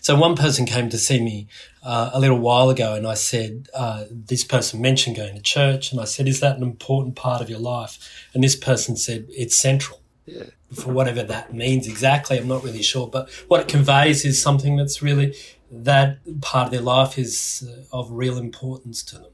So 0.00 0.16
one 0.16 0.34
person 0.34 0.64
came 0.64 0.88
to 0.88 0.98
see 0.98 1.20
me 1.20 1.46
uh, 1.82 2.10
a 2.14 2.20
little 2.20 2.38
while 2.38 2.70
ago, 2.70 2.94
and 2.94 3.06
I 3.06 3.12
said, 3.12 3.68
uh, 3.74 4.04
"This 4.10 4.44
person 4.44 4.80
mentioned 4.80 5.16
going 5.16 5.34
to 5.34 5.42
church," 5.42 5.92
and 5.92 6.00
I 6.00 6.04
said, 6.04 6.26
"Is 6.26 6.40
that 6.40 6.56
an 6.56 6.62
important 6.62 7.16
part 7.16 7.42
of 7.42 7.50
your 7.50 7.58
life?" 7.58 7.98
And 8.32 8.42
this 8.42 8.56
person 8.56 8.96
said, 8.96 9.26
"It's 9.28 9.54
central." 9.54 10.00
Yeah. 10.24 10.44
For 10.74 10.92
whatever 10.92 11.22
that 11.24 11.52
means 11.52 11.88
exactly, 11.88 12.38
I'm 12.38 12.48
not 12.48 12.62
really 12.62 12.82
sure, 12.82 13.08
but 13.08 13.28
what 13.48 13.60
it 13.60 13.68
conveys 13.68 14.24
is 14.24 14.40
something 14.40 14.76
that's 14.76 15.02
really 15.02 15.34
that 15.70 16.18
part 16.40 16.66
of 16.66 16.72
their 16.72 16.80
life 16.80 17.18
is 17.18 17.68
uh, 17.68 17.96
of 17.96 18.10
real 18.10 18.38
importance 18.38 19.02
to 19.04 19.18
them. 19.18 19.32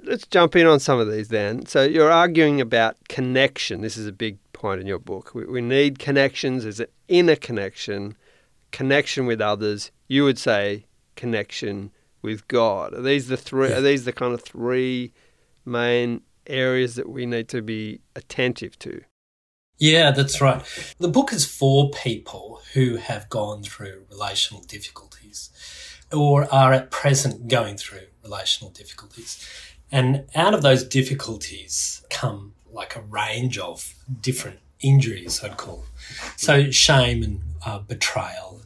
Let's 0.00 0.26
jump 0.26 0.54
in 0.54 0.66
on 0.66 0.80
some 0.80 1.00
of 1.00 1.10
these 1.10 1.28
then. 1.28 1.66
So 1.66 1.82
you're 1.82 2.12
arguing 2.12 2.60
about 2.60 2.96
connection. 3.08 3.80
This 3.80 3.96
is 3.96 4.06
a 4.06 4.12
big 4.12 4.38
point 4.52 4.80
in 4.80 4.86
your 4.86 4.98
book. 4.98 5.34
We, 5.34 5.46
we 5.46 5.60
need 5.60 5.98
connections. 5.98 6.64
There's 6.64 6.80
an 6.80 6.88
inner 7.08 7.36
connection 7.36 8.16
connection 8.74 9.24
with 9.24 9.40
others, 9.40 9.92
you 10.08 10.24
would 10.24 10.36
say 10.36 10.84
connection 11.14 11.92
with 12.22 12.46
God? 12.48 12.92
Are 12.92 13.00
these 13.00 13.28
the 13.28 13.36
three? 13.36 13.68
Yeah. 13.68 13.78
Are 13.78 13.80
these 13.80 14.04
the 14.04 14.12
kind 14.12 14.34
of 14.34 14.42
three 14.42 15.12
main 15.64 16.22
areas 16.48 16.96
that 16.96 17.08
we 17.08 17.24
need 17.24 17.48
to 17.50 17.62
be 17.62 18.00
attentive 18.16 18.76
to? 18.80 19.00
Yeah, 19.78 20.12
that's 20.12 20.40
right. 20.40 20.62
The 20.98 21.08
book 21.08 21.32
is 21.32 21.44
for 21.44 21.90
people 21.90 22.62
who 22.74 22.96
have 22.96 23.28
gone 23.28 23.62
through 23.62 24.04
relational 24.10 24.62
difficulties 24.62 25.50
or 26.12 26.52
are 26.54 26.72
at 26.72 26.90
present 26.90 27.48
going 27.48 27.76
through 27.76 28.06
relational 28.22 28.70
difficulties. 28.70 29.46
And 29.90 30.24
out 30.34 30.54
of 30.54 30.62
those 30.62 30.84
difficulties 30.84 32.04
come 32.08 32.54
like 32.72 32.96
a 32.96 33.00
range 33.00 33.58
of 33.58 33.94
different 34.20 34.60
injuries, 34.80 35.42
I'd 35.42 35.56
call. 35.56 35.76
Them. 35.76 36.32
So 36.36 36.70
shame 36.70 37.22
and 37.22 37.40
uh, 37.64 37.78
betrayal, 37.80 38.60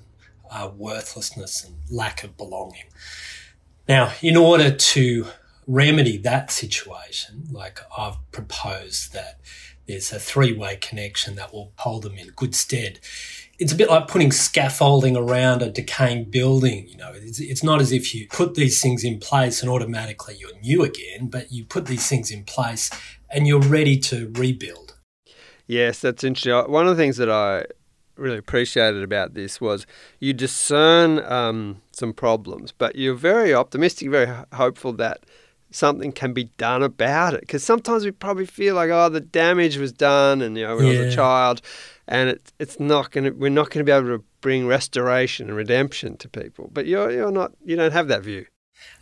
and, 0.51 0.63
uh, 0.63 0.71
worthlessness 0.77 1.65
and 1.65 1.77
lack 1.91 2.25
of 2.25 2.37
belonging. 2.37 2.85
Now, 3.89 4.13
in 4.21 4.37
order 4.37 4.71
to 4.71 5.27
remedy 5.67 6.17
that 6.19 6.51
situation, 6.51 7.49
like 7.51 7.81
I've 7.97 8.17
proposed 8.33 9.13
that 9.13 9.39
there's 9.89 10.13
a 10.13 10.21
three 10.21 10.53
way 10.53 10.77
connection 10.77 11.35
that 11.37 11.53
will 11.53 11.73
hold 11.79 12.03
them 12.05 12.17
in 12.17 12.29
good 12.37 12.55
stead. 12.55 13.01
It's 13.59 13.73
a 13.73 13.77
bit 13.77 13.89
like 13.89 14.07
putting 14.07 14.31
scaffolding 14.31 15.17
around 15.17 15.63
a 15.63 15.71
decaying 15.71 16.27
building. 16.27 16.87
You 16.87 16.99
know, 16.99 17.13
it's, 17.15 17.41
it's 17.41 17.65
not 17.65 17.81
as 17.81 17.91
if 17.91 18.15
you 18.15 18.29
put 18.29 18.55
these 18.55 18.81
things 18.81 19.03
in 19.03 19.19
place 19.19 19.63
and 19.63 19.71
automatically 19.71 20.37
you're 20.39 20.57
new 20.61 20.85
again, 20.85 21.27
but 21.29 21.51
you 21.51 21.65
put 21.65 21.87
these 21.87 22.07
things 22.07 22.31
in 22.31 22.45
place 22.45 22.91
and 23.31 23.49
you're 23.49 23.61
ready 23.61 23.99
to 23.99 24.31
rebuild. 24.35 24.95
Yes, 25.67 26.01
that's 26.01 26.23
interesting. 26.23 26.71
One 26.71 26.87
of 26.87 26.97
the 26.97 27.03
things 27.03 27.17
that 27.17 27.29
I 27.31 27.65
really 28.17 28.39
appreciated 28.39 29.03
about 29.03 29.35
this 29.35 29.61
was 29.61 29.87
you 30.21 30.33
discern 30.33 31.21
um, 31.25 31.83
some 31.93 32.13
problems, 32.13 32.73
but 32.73 32.97
you're 32.97 33.15
very 33.15 33.55
optimistic, 33.55 34.11
very 34.11 34.29
hopeful 34.53 34.93
that 34.95 35.25
something 35.71 36.13
can 36.13 36.33
be 36.33 36.45
done 36.57 36.83
about 36.83 37.35
it. 37.35 37.41
Because 37.41 37.65
sometimes 37.65 38.05
we 38.05 38.11
probably 38.11 38.47
feel 38.47 38.75
like, 38.75 38.91
oh, 38.91 39.09
the 39.09 39.21
damage 39.21 39.77
was 39.77 39.93
done, 39.93 40.43
and 40.43 40.57
you 40.57 40.67
know, 40.67 40.77
when 40.77 40.87
yeah. 40.87 40.93
I 40.93 41.05
was 41.05 41.13
a 41.15 41.17
child, 41.17 41.63
and 42.07 42.31
it, 42.31 42.53
it's 42.59 42.81
not 42.81 43.11
going 43.11 43.25
to, 43.25 43.31
we're 43.31 43.51
not 43.51 43.71
going 43.71 43.85
to 43.85 43.91
be 43.91 43.97
able 43.97 44.19
to 44.19 44.25
bring 44.41 44.67
restoration 44.67 45.49
and 45.49 45.57
redemption 45.57 46.17
to 46.19 46.29
people. 46.29 46.71
But 46.73 46.87
you're 46.87 47.11
you're 47.11 47.31
not, 47.31 47.53
you 47.65 47.77
don't 47.77 47.93
have 47.93 48.09
that 48.09 48.23
view. 48.23 48.47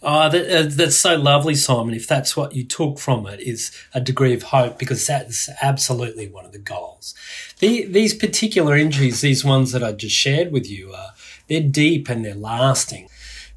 Oh, 0.02 0.28
that, 0.28 0.50
uh, 0.50 0.68
that's 0.68 0.96
so 0.96 1.16
lovely, 1.16 1.54
Simon. 1.54 1.94
If 1.94 2.06
that's 2.06 2.37
what 2.37 2.54
you 2.54 2.64
took 2.64 2.99
from 2.99 3.26
it, 3.26 3.40
is 3.40 3.70
a 3.92 4.00
degree 4.00 4.32
of 4.35 4.44
hope, 4.44 4.78
because 4.78 5.06
that's 5.06 5.49
absolutely 5.61 6.28
one 6.28 6.46
of 6.46 6.52
the 6.52 6.58
goals. 6.58 7.14
The, 7.58 7.85
these 7.85 8.14
particular 8.14 8.76
injuries, 8.76 9.20
these 9.20 9.44
ones 9.44 9.73
that 9.73 9.85
I 9.85 9.92
just 9.92 10.16
shared 10.16 10.50
with 10.50 10.70
you, 10.70 10.92
uh, 10.92 11.11
they're 11.49 11.61
deep 11.61 12.08
and 12.08 12.25
they're 12.25 12.35
lasting 12.35 13.08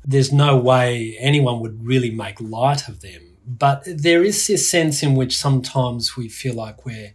there's 0.05 0.31
no 0.31 0.57
way 0.57 1.15
anyone 1.19 1.59
would 1.59 1.85
really 1.85 2.11
make 2.11 2.39
light 2.39 2.87
of 2.87 3.01
them. 3.01 3.37
But 3.45 3.83
there 3.85 4.23
is 4.23 4.45
this 4.47 4.69
sense 4.69 5.01
in 5.01 5.15
which 5.15 5.37
sometimes 5.37 6.15
we 6.15 6.29
feel 6.29 6.55
like 6.55 6.85
we're 6.85 7.13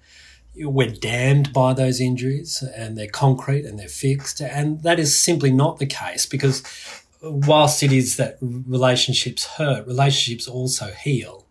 we're 0.56 0.90
damned 0.90 1.52
by 1.52 1.74
those 1.74 2.00
injuries 2.00 2.62
and 2.76 2.96
they're 2.96 3.08
concrete 3.08 3.64
and 3.64 3.76
they're 3.78 3.88
fixed. 3.88 4.40
And 4.40 4.82
that 4.84 5.00
is 5.00 5.18
simply 5.18 5.50
not 5.50 5.78
the 5.78 5.86
case 5.86 6.26
because 6.26 6.62
whilst 7.22 7.82
it 7.82 7.92
is 7.92 8.16
that 8.16 8.38
relationships 8.40 9.46
hurt, 9.46 9.86
relationships 9.86 10.46
also 10.46 10.92
heal. 10.92 11.44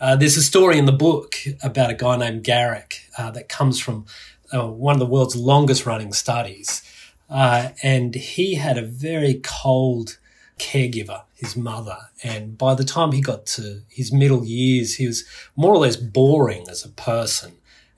Uh, 0.00 0.16
there's 0.16 0.38
a 0.38 0.42
story 0.42 0.78
in 0.78 0.86
the 0.86 0.92
book 0.92 1.34
about 1.62 1.90
a 1.90 1.94
guy 1.94 2.16
named 2.16 2.42
Garrick 2.42 3.06
uh, 3.18 3.30
that 3.32 3.50
comes 3.50 3.78
from 3.78 4.06
uh, 4.52 4.66
one 4.66 4.94
of 4.94 5.00
the 5.00 5.06
world's 5.06 5.36
longest 5.36 5.84
running 5.84 6.12
studies. 6.12 6.82
Uh, 7.28 7.70
and 7.82 8.14
he 8.14 8.54
had 8.54 8.78
a 8.78 8.82
very 8.82 9.40
cold 9.44 10.18
caregiver, 10.60 11.22
his 11.34 11.56
mother. 11.56 11.96
And 12.22 12.56
by 12.56 12.74
the 12.74 12.84
time 12.84 13.12
he 13.12 13.20
got 13.20 13.46
to 13.46 13.80
his 13.88 14.12
middle 14.12 14.44
years, 14.44 14.96
he 14.96 15.06
was 15.06 15.24
more 15.56 15.72
or 15.72 15.78
less 15.78 15.96
boring 15.96 16.68
as 16.68 16.84
a 16.84 16.90
person. 16.90 17.52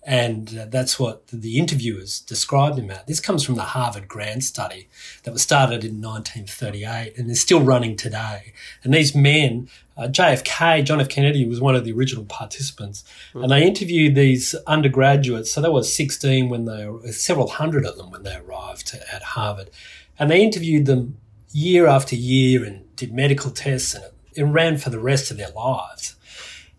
And 0.04 0.58
uh, 0.58 0.66
that's 0.68 0.98
what 0.98 1.28
the 1.28 1.58
interviewers 1.58 2.20
described 2.20 2.76
him 2.76 2.90
at. 2.90 3.06
This 3.06 3.20
comes 3.20 3.44
from 3.44 3.54
the 3.54 3.62
Harvard 3.62 4.08
Grant 4.08 4.42
Study 4.42 4.88
that 5.22 5.32
was 5.32 5.42
started 5.42 5.84
in 5.84 6.00
1938 6.00 7.16
and 7.16 7.30
is 7.30 7.40
still 7.40 7.62
running 7.62 7.94
today. 7.94 8.52
And 8.82 8.92
these 8.92 9.14
men, 9.14 9.68
uh, 9.96 10.08
JFK, 10.08 10.84
John 10.84 11.00
F. 11.00 11.08
Kennedy 11.08 11.46
was 11.46 11.60
one 11.60 11.76
of 11.76 11.84
the 11.84 11.92
original 11.92 12.24
participants. 12.24 13.04
Mm-hmm. 13.28 13.42
And 13.42 13.52
they 13.52 13.64
interviewed 13.64 14.16
these 14.16 14.56
undergraduates. 14.66 15.52
So 15.52 15.60
they 15.60 15.68
were 15.68 15.84
16 15.84 16.48
when 16.48 16.64
they 16.64 17.12
several 17.12 17.48
hundred 17.48 17.86
of 17.86 17.96
them 17.96 18.10
when 18.10 18.24
they 18.24 18.34
arrived 18.34 18.98
at 19.12 19.22
Harvard. 19.22 19.70
And 20.18 20.28
they 20.30 20.42
interviewed 20.42 20.86
them 20.86 21.18
year 21.52 21.86
after 21.86 22.16
year 22.16 22.64
and 22.64 22.94
did 22.96 23.12
medical 23.12 23.50
tests 23.50 23.94
and 23.94 24.04
it, 24.34 24.44
ran 24.44 24.78
for 24.78 24.90
the 24.90 24.98
rest 24.98 25.30
of 25.30 25.36
their 25.36 25.50
lives. 25.50 26.16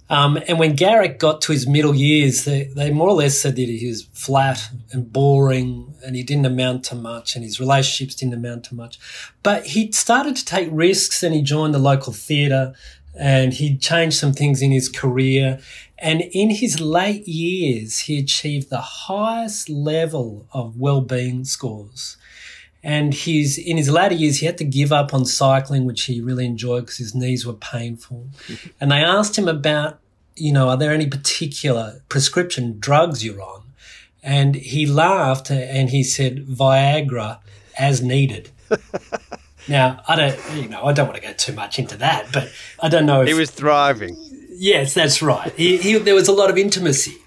Um, 0.10 0.38
and 0.48 0.60
when 0.60 0.75
Garrick 0.75 1.18
got 1.18 1.42
to 1.44 1.51
his 1.51 1.68
middle 1.68 1.96
years, 1.96 2.46
they, 2.46 2.65
they 2.65 2.92
more 2.92 3.10
or 3.10 3.13
less 3.15 3.39
said 3.39 3.56
that 3.56 3.68
he 3.68 3.88
was 3.88 4.03
flat 4.13 4.70
and 4.92 5.12
boring 5.12 5.96
and 6.06 6.15
he 6.15 6.24
didn't 6.24 6.46
amount 6.46 6.84
to 6.86 6.96
much 6.96 7.36
and 7.36 7.44
his 7.44 7.60
relationships 7.60 8.15
didn't 8.15 8.34
amount 8.34 8.65
to 8.65 8.75
much. 8.75 9.00
But 9.44 9.65
he 9.68 9.92
started 9.92 10.36
to 10.36 10.46
take 10.46 10.70
risks 10.72 11.24
and 11.24 11.34
he 11.34 11.42
joined 11.42 11.74
the 11.74 11.80
local 11.80 12.13
theatre 12.13 12.74
and 13.18 13.53
he 13.53 13.77
changed 13.77 14.18
some 14.18 14.34
things 14.34 14.62
in 14.62 14.72
his 14.72 14.89
career. 14.89 15.60
And 15.98 16.22
in 16.22 16.50
his 16.50 16.82
late 16.82 17.27
years, 17.27 18.00
he 18.00 18.20
achieved 18.20 18.70
the 18.70 18.82
highest 18.82 19.70
level 19.70 20.48
of 20.51 20.77
well-being 20.77 21.46
scores 21.46 22.18
and 22.83 23.13
he's 23.13 23.57
in 23.57 23.77
his 23.77 23.89
latter 23.89 24.13
years, 24.13 24.39
he 24.39 24.45
had 24.45 24.57
to 24.57 24.65
give 24.65 24.91
up 24.91 25.13
on 25.13 25.25
cycling, 25.25 25.85
which 25.85 26.03
he 26.03 26.19
really 26.19 26.45
enjoyed 26.45 26.81
because 26.81 26.97
his 26.97 27.15
knees 27.15 27.45
were 27.45 27.53
painful. 27.53 28.27
and 28.81 28.91
they 28.91 28.97
asked 28.97 29.37
him 29.37 29.47
about, 29.47 29.99
you 30.35 30.51
know, 30.51 30.69
are 30.69 30.77
there 30.77 30.91
any 30.91 31.07
particular 31.07 32.03
prescription 32.09 32.79
drugs 32.79 33.23
you're 33.23 33.41
on? 33.41 33.63
And 34.21 34.55
he 34.55 34.85
laughed 34.85 35.49
and 35.49 35.89
he 35.89 36.03
said, 36.03 36.45
Viagra 36.45 37.39
as 37.77 38.01
needed. 38.01 38.51
now, 39.67 40.01
I 40.07 40.15
don't, 40.15 40.39
you 40.55 40.67
know, 40.67 40.83
I 40.83 40.93
don't 40.93 41.07
want 41.07 41.21
to 41.21 41.27
go 41.27 41.33
too 41.33 41.53
much 41.53 41.79
into 41.79 41.97
that, 41.97 42.27
but 42.33 42.51
I 42.81 42.89
don't 42.89 43.05
know 43.05 43.21
if. 43.21 43.27
He 43.27 43.33
was 43.33 43.51
thriving. 43.51 44.17
Yes, 44.49 44.93
that's 44.93 45.21
right. 45.21 45.51
He, 45.53 45.77
he, 45.77 45.97
there 45.97 46.15
was 46.15 46.27
a 46.27 46.33
lot 46.33 46.49
of 46.49 46.57
intimacy. 46.57 47.17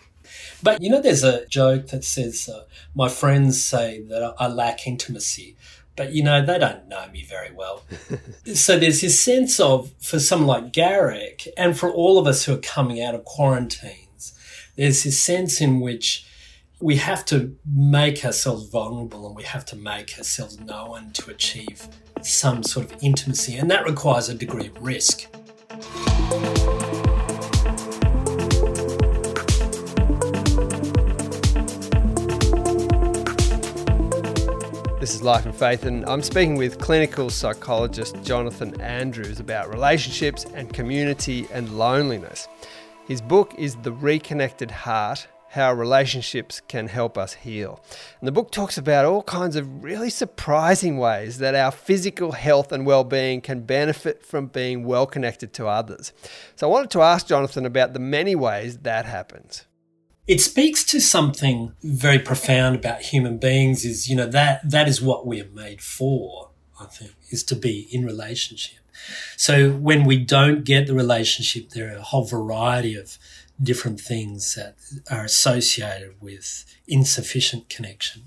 But 0.66 0.82
you 0.82 0.90
know, 0.90 1.00
there's 1.00 1.22
a 1.22 1.46
joke 1.46 1.86
that 1.90 2.02
says, 2.02 2.48
uh, 2.52 2.64
My 2.92 3.08
friends 3.08 3.62
say 3.62 4.02
that 4.08 4.34
I 4.36 4.48
lack 4.48 4.84
intimacy, 4.84 5.54
but 5.94 6.12
you 6.12 6.24
know, 6.24 6.44
they 6.44 6.58
don't 6.58 6.88
know 6.88 7.06
me 7.12 7.22
very 7.22 7.52
well. 7.52 7.84
so 8.52 8.76
there's 8.76 9.00
this 9.00 9.20
sense 9.20 9.60
of, 9.60 9.92
for 10.02 10.18
someone 10.18 10.48
like 10.64 10.72
Garrick, 10.72 11.46
and 11.56 11.78
for 11.78 11.88
all 11.88 12.18
of 12.18 12.26
us 12.26 12.44
who 12.44 12.54
are 12.54 12.58
coming 12.58 13.00
out 13.00 13.14
of 13.14 13.24
quarantines, 13.24 14.36
there's 14.74 15.04
this 15.04 15.20
sense 15.20 15.60
in 15.60 15.78
which 15.78 16.26
we 16.80 16.96
have 16.96 17.24
to 17.26 17.56
make 17.64 18.24
ourselves 18.24 18.68
vulnerable 18.68 19.24
and 19.24 19.36
we 19.36 19.44
have 19.44 19.64
to 19.66 19.76
make 19.76 20.18
ourselves 20.18 20.58
known 20.58 21.12
to 21.12 21.30
achieve 21.30 21.86
some 22.22 22.64
sort 22.64 22.90
of 22.90 23.04
intimacy, 23.04 23.56
and 23.56 23.70
that 23.70 23.84
requires 23.86 24.28
a 24.28 24.34
degree 24.34 24.66
of 24.66 24.82
risk. 24.82 25.28
This 35.06 35.14
is 35.14 35.22
Life 35.22 35.46
and 35.46 35.54
Faith, 35.54 35.84
and 35.84 36.04
I'm 36.06 36.20
speaking 36.20 36.56
with 36.56 36.80
clinical 36.80 37.30
psychologist 37.30 38.20
Jonathan 38.24 38.80
Andrews 38.80 39.38
about 39.38 39.72
relationships 39.72 40.44
and 40.52 40.74
community 40.74 41.46
and 41.52 41.78
loneliness. 41.78 42.48
His 43.06 43.20
book 43.20 43.54
is 43.56 43.76
The 43.76 43.92
Reconnected 43.92 44.72
Heart 44.72 45.28
How 45.50 45.72
Relationships 45.72 46.60
Can 46.66 46.88
Help 46.88 47.16
Us 47.16 47.34
Heal. 47.34 47.80
And 48.18 48.26
the 48.26 48.32
book 48.32 48.50
talks 48.50 48.78
about 48.78 49.04
all 49.04 49.22
kinds 49.22 49.54
of 49.54 49.84
really 49.84 50.10
surprising 50.10 50.98
ways 50.98 51.38
that 51.38 51.54
our 51.54 51.70
physical 51.70 52.32
health 52.32 52.72
and 52.72 52.84
well 52.84 53.04
being 53.04 53.40
can 53.40 53.60
benefit 53.60 54.26
from 54.26 54.48
being 54.48 54.82
well 54.82 55.06
connected 55.06 55.52
to 55.52 55.68
others. 55.68 56.12
So 56.56 56.68
I 56.68 56.72
wanted 56.72 56.90
to 56.90 57.02
ask 57.02 57.28
Jonathan 57.28 57.64
about 57.64 57.92
the 57.92 58.00
many 58.00 58.34
ways 58.34 58.78
that 58.78 59.06
happens 59.06 59.66
it 60.26 60.40
speaks 60.40 60.82
to 60.84 61.00
something 61.00 61.72
very 61.82 62.18
profound 62.18 62.76
about 62.76 63.00
human 63.00 63.38
beings 63.38 63.84
is 63.84 64.08
you 64.08 64.16
know 64.16 64.26
that 64.26 64.68
that 64.68 64.88
is 64.88 65.00
what 65.00 65.26
we 65.26 65.40
are 65.40 65.48
made 65.48 65.80
for 65.80 66.50
i 66.80 66.84
think 66.84 67.12
is 67.30 67.42
to 67.44 67.56
be 67.56 67.88
in 67.90 68.04
relationship. 68.04 68.78
So 69.36 69.70
when 69.70 70.04
we 70.04 70.16
don't 70.18 70.64
get 70.64 70.86
the 70.86 70.94
relationship 70.94 71.70
there 71.70 71.92
are 71.92 71.98
a 71.98 72.02
whole 72.02 72.24
variety 72.24 72.94
of 72.94 73.18
different 73.62 74.00
things 74.00 74.54
that 74.54 74.76
are 75.10 75.24
associated 75.24 76.14
with 76.20 76.64
insufficient 76.86 77.68
connection. 77.68 78.24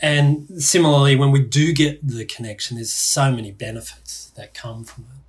And 0.00 0.62
similarly 0.62 1.16
when 1.16 1.30
we 1.30 1.42
do 1.42 1.72
get 1.72 2.06
the 2.06 2.24
connection 2.24 2.76
there's 2.76 2.92
so 2.92 3.32
many 3.32 3.50
benefits 3.50 4.30
that 4.36 4.54
come 4.54 4.84
from 4.84 5.04
it 5.04 5.27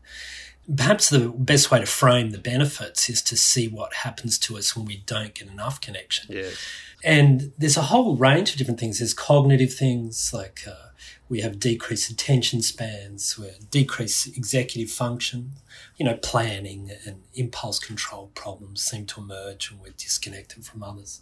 perhaps 0.76 1.10
the 1.10 1.30
best 1.30 1.72
way 1.72 1.80
to 1.80 1.86
frame 1.86 2.32
the 2.32 2.38
benefits 2.38 3.10
is 3.10 3.22
to 3.24 3.38
see 3.38 3.68
what 3.68 3.94
happens 3.94 4.38
to 4.40 4.58
us 4.58 4.76
when 4.76 4.86
we 4.86 4.98
don't 5.06 5.34
get 5.36 5.48
enough 5.48 5.82
connection. 5.82 6.36
Yes. 6.36 6.56
And 7.04 7.52
there's 7.58 7.78
a 7.78 7.84
whole 7.84 8.16
range 8.16 8.52
of 8.52 8.58
different 8.58 8.80
things. 8.80 9.00
There's 9.00 9.14
cognitive 9.14 9.74
things 9.74 10.32
like 10.34 10.62
uh, 10.68 10.90
we 11.30 11.42
have 11.42 11.60
decreased 11.60 12.10
attention 12.10 12.62
spans, 12.62 13.38
we 13.38 13.50
decreased 13.70 14.36
executive 14.36 14.92
function, 14.92 15.52
you 15.96 16.06
know, 16.06 16.18
planning 16.18 16.92
and 17.06 17.22
impulse 17.36 17.80
control 17.80 18.32
problems 18.34 18.84
seem 18.84 19.06
to 19.06 19.22
emerge 19.22 19.72
when 19.72 19.80
we're 19.80 19.94
disconnected 19.96 20.66
from 20.66 20.84
others. 20.84 21.22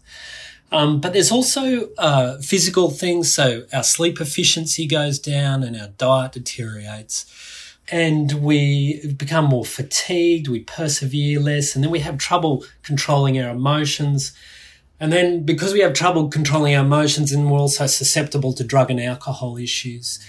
Um, 0.71 0.99
but 1.01 1.13
there's 1.13 1.31
also 1.31 1.89
uh, 1.97 2.39
physical 2.39 2.89
things. 2.89 3.33
So 3.33 3.65
our 3.73 3.83
sleep 3.83 4.19
efficiency 4.19 4.87
goes 4.87 5.19
down 5.19 5.61
and 5.61 5.75
our 5.75 5.89
diet 5.89 6.31
deteriorates 6.31 7.25
and 7.89 8.33
we 8.33 9.13
become 9.13 9.45
more 9.45 9.65
fatigued, 9.65 10.47
we 10.47 10.61
persevere 10.61 11.39
less, 11.39 11.75
and 11.75 11.83
then 11.83 11.91
we 11.91 11.99
have 11.99 12.17
trouble 12.17 12.65
controlling 12.83 13.39
our 13.39 13.51
emotions. 13.51 14.33
And 14.99 15.13
then 15.13 15.45
because 15.45 15.73
we 15.73 15.79
have 15.81 15.93
trouble 15.93 16.27
controlling 16.29 16.75
our 16.75 16.83
emotions, 16.83 17.31
and 17.31 17.49
we're 17.49 17.59
also 17.59 17.87
susceptible 17.87 18.53
to 18.53 18.63
drug 18.63 18.91
and 18.91 18.99
alcohol 18.99 19.57
issues. 19.57 20.19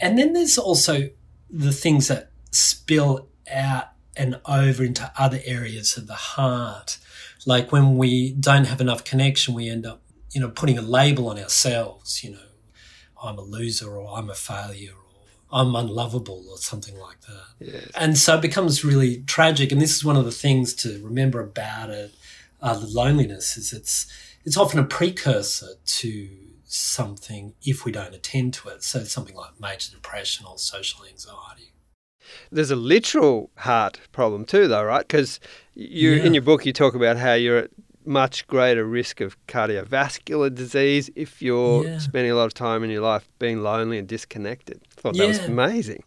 And 0.00 0.18
then 0.18 0.32
there's 0.32 0.58
also 0.58 1.10
the 1.50 1.72
things 1.72 2.08
that 2.08 2.30
spill 2.50 3.28
out 3.50 3.88
and 4.16 4.40
over 4.46 4.84
into 4.84 5.10
other 5.18 5.40
areas 5.44 5.96
of 5.96 6.06
the 6.06 6.14
heart. 6.14 6.98
Like 7.46 7.72
when 7.72 7.96
we 7.96 8.32
don't 8.32 8.66
have 8.66 8.80
enough 8.80 9.04
connection, 9.04 9.54
we 9.54 9.68
end 9.68 9.86
up, 9.86 10.02
you 10.32 10.40
know, 10.40 10.48
putting 10.48 10.78
a 10.78 10.82
label 10.82 11.28
on 11.28 11.38
ourselves, 11.38 12.22
you 12.22 12.30
know, 12.32 12.38
I'm 13.22 13.38
a 13.38 13.42
loser 13.42 13.96
or 13.96 14.16
I'm 14.16 14.30
a 14.30 14.34
failure 14.34 14.94
I'm 15.52 15.74
unlovable 15.74 16.44
or 16.50 16.56
something 16.56 16.98
like 16.98 17.20
that. 17.22 17.44
Yes. 17.66 17.90
And 17.94 18.16
so 18.16 18.36
it 18.36 18.40
becomes 18.40 18.84
really 18.84 19.22
tragic. 19.26 19.70
And 19.70 19.80
this 19.80 19.94
is 19.94 20.04
one 20.04 20.16
of 20.16 20.24
the 20.24 20.32
things 20.32 20.72
to 20.76 21.02
remember 21.04 21.40
about 21.40 21.90
it, 21.90 22.14
uh, 22.60 22.78
the 22.78 22.86
loneliness 22.86 23.56
is 23.56 23.72
it's 23.72 24.06
it's 24.44 24.56
often 24.56 24.78
a 24.80 24.84
precursor 24.84 25.74
to 25.84 26.28
something 26.64 27.54
if 27.62 27.84
we 27.84 27.92
don't 27.92 28.14
attend 28.14 28.54
to 28.54 28.68
it. 28.70 28.82
So 28.82 29.04
something 29.04 29.36
like 29.36 29.60
major 29.60 29.92
depression 29.92 30.46
or 30.48 30.58
social 30.58 31.04
anxiety. 31.04 31.72
There's 32.50 32.70
a 32.70 32.76
literal 32.76 33.50
heart 33.58 34.00
problem 34.12 34.44
too, 34.44 34.68
though, 34.68 34.84
right? 34.84 35.06
Because 35.06 35.38
you 35.74 36.12
Yeah. 36.12 36.24
in 36.24 36.34
your 36.34 36.42
book 36.42 36.64
you 36.64 36.72
talk 36.72 36.94
about 36.94 37.16
how 37.18 37.34
you're 37.34 37.58
at 37.58 37.70
much 38.04 38.46
greater 38.46 38.84
risk 38.84 39.20
of 39.20 39.36
cardiovascular 39.46 40.54
disease 40.54 41.10
if 41.14 41.40
you're 41.42 41.84
Yeah. 41.84 41.98
spending 41.98 42.32
a 42.32 42.34
lot 42.34 42.46
of 42.46 42.54
time 42.54 42.82
in 42.84 42.90
your 42.90 43.02
life 43.02 43.28
being 43.38 43.62
lonely 43.62 43.98
and 43.98 44.06
disconnected. 44.08 44.80
I 44.96 45.00
thought 45.00 45.16
that 45.16 45.28
was 45.28 45.38
amazing. 45.40 46.02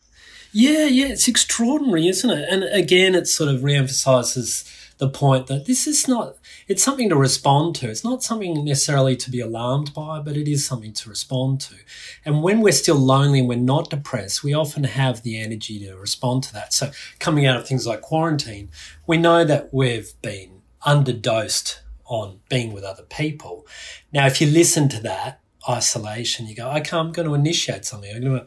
Yeah, 0.52 0.86
yeah, 0.86 1.08
it's 1.08 1.28
extraordinary, 1.28 2.08
isn't 2.08 2.30
it? 2.30 2.48
And 2.50 2.64
again, 2.64 3.14
it 3.14 3.28
sort 3.28 3.54
of 3.54 3.60
reemphasizes 3.62 4.64
the 4.98 5.10
point 5.10 5.48
that 5.48 5.66
this 5.66 5.86
is 5.86 6.08
not, 6.08 6.38
it's 6.70 6.82
something 6.82 7.10
to 7.10 7.16
respond 7.18 7.76
to. 7.76 7.90
It's 7.90 8.06
not 8.06 8.24
something 8.24 8.64
necessarily 8.64 9.18
to 9.18 9.30
be 9.30 9.42
alarmed 9.42 9.94
by, 9.94 10.22
but 10.22 10.38
it 10.38 10.48
is 10.48 10.66
something 10.66 10.94
to 10.94 11.10
respond 11.10 11.60
to. 11.62 11.76
And 12.24 12.42
when 12.42 12.62
we're 12.62 12.72
still 12.72 12.96
lonely 12.96 13.40
and 13.40 13.50
we're 13.50 13.58
not 13.58 13.90
depressed, 13.90 14.46
we 14.46 14.54
often 14.54 14.86
have 14.86 15.24
the 15.24 15.38
energy 15.38 15.78
to 15.86 15.98
respond 15.98 16.44
to 16.44 16.54
that. 16.54 16.74
So 16.74 16.92
coming 17.20 17.46
out 17.46 17.58
of 17.60 17.68
things 17.68 17.86
like 17.86 18.00
quarantine, 18.00 18.70
we 19.06 19.18
know 19.18 19.44
that 19.44 19.74
we've 19.74 20.14
been 20.22 20.62
underdosed 20.88 21.80
on 22.06 22.40
being 22.50 22.74
with 22.74 22.84
other 22.84 23.04
people. 23.04 23.66
Now, 24.12 24.26
if 24.28 24.40
you 24.40 24.48
listen 24.48 24.90
to 24.90 25.02
that 25.02 25.40
isolation, 25.68 26.48
you 26.48 26.56
go, 26.56 26.70
okay, 26.72 26.98
I'm 26.98 27.12
going 27.12 27.28
to 27.28 27.34
initiate 27.34 27.86
something. 27.86 28.14
I'm 28.16 28.22
going 28.22 28.40
to 28.40 28.46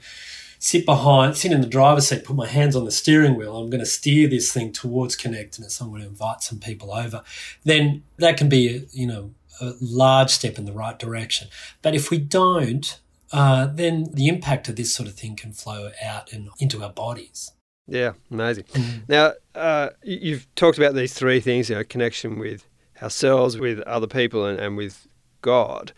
sit 0.61 0.85
behind, 0.85 1.37
sit 1.37 1.53
in 1.53 1.61
the 1.61 1.67
driver's 1.67 2.09
seat, 2.09 2.25
put 2.25 2.37
my 2.37 2.47
hands 2.47 2.75
on 2.77 2.85
the 2.85 2.91
steering 2.93 3.37
wheel. 3.37 3.57
I'm 3.57 3.71
going 3.71 3.81
to 3.81 3.87
steer 3.87 4.29
this 4.29 4.53
thing 4.53 4.73
towards 4.73 5.17
connectedness. 5.17 5.81
I'm 5.81 5.91
going 5.91 6.03
to 6.03 6.09
invite 6.09 6.43
some 6.43 6.59
people 6.59 6.93
over. 6.93 7.23
Then 7.65 8.05
that 8.17 8.37
can 8.37 8.49
be, 8.49 8.87
you 8.93 9.07
know, 9.07 9.35
a 9.61 9.73
large 9.81 10.31
step 10.31 10.59
in 10.59 10.65
the 10.65 10.73
right 10.73 10.99
direction. 10.99 11.49
But 11.83 11.95
if 11.95 12.11
we 12.11 12.19
don't, 12.19 12.99
uh, 13.33 13.67
then 13.67 14.09
the 14.13 14.29
impact 14.29 14.69
of 14.69 14.77
this 14.77 14.95
sort 14.95 15.09
of 15.09 15.15
thing 15.15 15.37
can 15.37 15.53
flow 15.53 15.91
out 16.03 16.33
and 16.33 16.49
into 16.61 16.83
our 16.83 16.93
bodies. 16.93 17.53
Yeah, 17.87 18.13
amazing. 18.31 18.65
Mm. 18.65 19.09
Now, 19.09 19.33
uh, 19.55 19.91
you- 20.03 20.19
you've 20.23 20.55
talked 20.55 20.79
about 20.79 20.95
these 20.95 21.15
three 21.15 21.41
things, 21.41 21.71
you 21.71 21.77
know, 21.77 21.85
connection 21.85 22.39
with 22.39 22.65
ourselves, 23.03 23.59
with 23.59 23.81
other 23.81 24.07
people, 24.07 24.45
and, 24.45 24.59
and 24.59 24.77
with 24.77 25.07
God. 25.43 25.93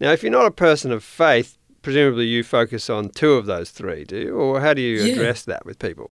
Now, 0.00 0.12
if 0.12 0.22
you're 0.22 0.32
not 0.32 0.46
a 0.46 0.50
person 0.50 0.92
of 0.92 1.04
faith, 1.04 1.56
presumably 1.82 2.26
you 2.26 2.42
focus 2.44 2.90
on 2.90 3.10
two 3.10 3.32
of 3.32 3.46
those 3.46 3.70
three, 3.70 4.04
do 4.04 4.16
you? 4.16 4.34
Or 4.36 4.60
how 4.60 4.74
do 4.74 4.82
you 4.82 5.04
Yeah. 5.04 5.12
address 5.12 5.42
that 5.44 5.64
with 5.64 5.78
people? 5.78 6.10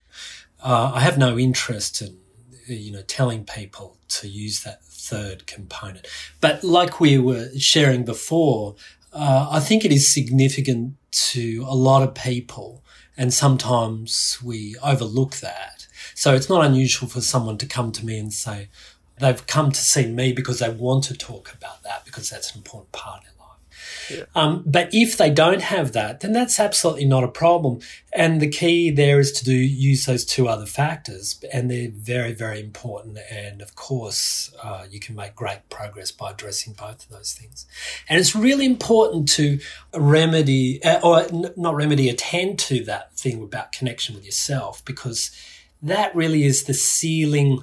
Uh, 0.62 0.92
I 0.94 1.00
have 1.00 1.18
no 1.18 1.38
interest 1.38 2.02
in, 2.02 2.18
you 2.66 2.92
know, 2.92 3.02
telling 3.02 3.44
people 3.44 3.98
to 4.08 4.28
use 4.28 4.62
that 4.64 4.84
third 4.84 5.46
component. 5.46 6.06
But 6.40 6.64
like 6.64 7.00
we 7.00 7.18
were 7.18 7.48
sharing 7.58 8.04
before, 8.04 8.74
uh, 9.12 9.48
I 9.50 9.60
think 9.60 9.84
it 9.84 9.92
is 9.92 10.12
significant 10.12 10.94
to 11.32 11.64
a 11.68 11.74
lot 11.74 12.02
of 12.02 12.14
people, 12.14 12.82
and 13.16 13.32
sometimes 13.32 14.38
we 14.42 14.76
overlook 14.82 15.36
that. 15.36 15.86
So 16.14 16.34
it's 16.34 16.48
not 16.48 16.64
unusual 16.64 17.08
for 17.08 17.20
someone 17.20 17.58
to 17.58 17.66
come 17.66 17.92
to 17.92 18.04
me 18.04 18.18
and 18.18 18.32
say 18.32 18.68
they've 19.18 19.46
come 19.46 19.72
to 19.72 19.80
see 19.80 20.06
me 20.06 20.32
because 20.32 20.58
they 20.58 20.68
want 20.68 21.04
to 21.04 21.16
talk 21.16 21.52
about 21.52 21.82
that 21.82 22.04
because 22.04 22.30
that's 22.30 22.52
an 22.52 22.58
important 22.58 22.92
part 22.92 23.18
of 23.18 23.24
their 23.24 23.30
life. 23.30 24.28
Um, 24.34 24.62
but 24.66 24.90
if 24.92 25.16
they 25.16 25.30
don't 25.30 25.62
have 25.62 25.92
that, 25.92 26.20
then 26.20 26.32
that's 26.32 26.60
absolutely 26.60 27.04
not 27.04 27.24
a 27.24 27.28
problem. 27.28 27.80
And 28.12 28.40
the 28.40 28.48
key 28.48 28.90
there 28.90 29.18
is 29.18 29.32
to 29.32 29.44
do 29.44 29.52
use 29.52 30.06
those 30.06 30.24
two 30.24 30.48
other 30.48 30.66
factors, 30.66 31.42
and 31.52 31.70
they're 31.70 31.90
very, 31.90 32.32
very 32.32 32.60
important. 32.60 33.18
And 33.30 33.60
of 33.60 33.74
course, 33.74 34.54
uh, 34.62 34.86
you 34.90 35.00
can 35.00 35.14
make 35.16 35.34
great 35.34 35.68
progress 35.68 36.12
by 36.12 36.30
addressing 36.30 36.74
both 36.74 37.04
of 37.04 37.08
those 37.08 37.32
things. 37.32 37.66
And 38.08 38.18
it's 38.18 38.34
really 38.34 38.64
important 38.64 39.28
to 39.30 39.58
remedy, 39.94 40.82
uh, 40.84 41.00
or 41.02 41.22
n- 41.22 41.52
not 41.56 41.74
remedy, 41.74 42.08
attend 42.08 42.58
to 42.60 42.84
that 42.84 43.12
thing 43.14 43.42
about 43.42 43.72
connection 43.72 44.14
with 44.14 44.24
yourself, 44.24 44.84
because 44.84 45.30
that 45.82 46.14
really 46.14 46.44
is 46.44 46.64
the 46.64 46.74
ceiling 46.74 47.62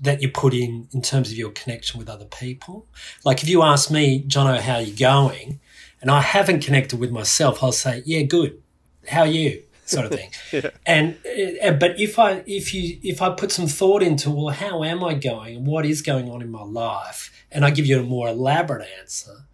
that 0.00 0.20
you 0.22 0.30
put 0.30 0.54
in 0.54 0.88
in 0.92 1.02
terms 1.02 1.30
of 1.30 1.38
your 1.38 1.50
connection 1.50 1.98
with 1.98 2.08
other 2.08 2.26
people. 2.26 2.86
Like 3.24 3.42
if 3.42 3.48
you 3.48 3.62
ask 3.62 3.90
me, 3.90 4.22
Jono, 4.26 4.60
how 4.60 4.76
are 4.76 4.82
you 4.82 4.96
going? 4.96 5.60
And 6.00 6.10
I 6.10 6.20
haven't 6.20 6.60
connected 6.60 7.00
with 7.00 7.10
myself, 7.10 7.62
I'll 7.62 7.72
say, 7.72 8.02
yeah, 8.04 8.22
good. 8.22 8.62
How 9.08 9.20
are 9.20 9.26
you? 9.26 9.62
Sort 9.86 10.06
of 10.06 10.12
thing. 10.12 10.30
And 10.86 11.16
uh, 11.62 11.72
but 11.72 12.00
if 12.00 12.18
I 12.18 12.42
if 12.46 12.74
you 12.74 12.98
if 13.02 13.22
I 13.22 13.30
put 13.30 13.52
some 13.52 13.68
thought 13.68 14.02
into 14.02 14.30
well, 14.30 14.48
how 14.48 14.82
am 14.82 15.04
I 15.04 15.14
going 15.14 15.56
and 15.56 15.66
what 15.66 15.86
is 15.86 16.02
going 16.02 16.28
on 16.28 16.42
in 16.42 16.50
my 16.50 16.62
life, 16.62 17.32
and 17.52 17.64
I 17.64 17.70
give 17.70 17.86
you 17.86 18.00
a 18.00 18.02
more 18.02 18.28
elaborate 18.28 18.86
answer, 19.00 19.46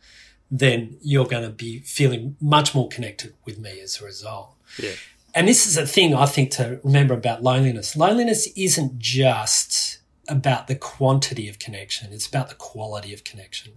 then 0.51 0.97
you're 1.03 1.27
going 1.27 1.43
to 1.43 1.51
be 1.51 1.81
feeling 1.81 2.37
much 2.41 2.75
more 2.75 2.89
connected 2.89 3.35
with 3.45 3.59
me 3.59 3.79
as 3.81 4.01
a 4.01 4.05
result. 4.05 4.55
Yeah. 4.79 4.93
And 5.35 5.49
this 5.49 5.67
is 5.67 5.77
a 5.77 5.87
thing 5.87 6.15
I 6.15 6.27
think 6.27 6.51
to 6.53 6.81
remember 6.83 7.15
about 7.15 7.43
loneliness. 7.43 7.97
Loneliness 7.97 8.49
isn't 8.57 8.99
just 8.99 9.99
about 10.29 10.67
the 10.67 10.75
quantity 10.75 11.49
of 11.49 11.59
connection, 11.59 12.13
it's 12.13 12.27
about 12.27 12.49
the 12.49 12.55
quality 12.55 13.13
of 13.13 13.25
connection. 13.25 13.75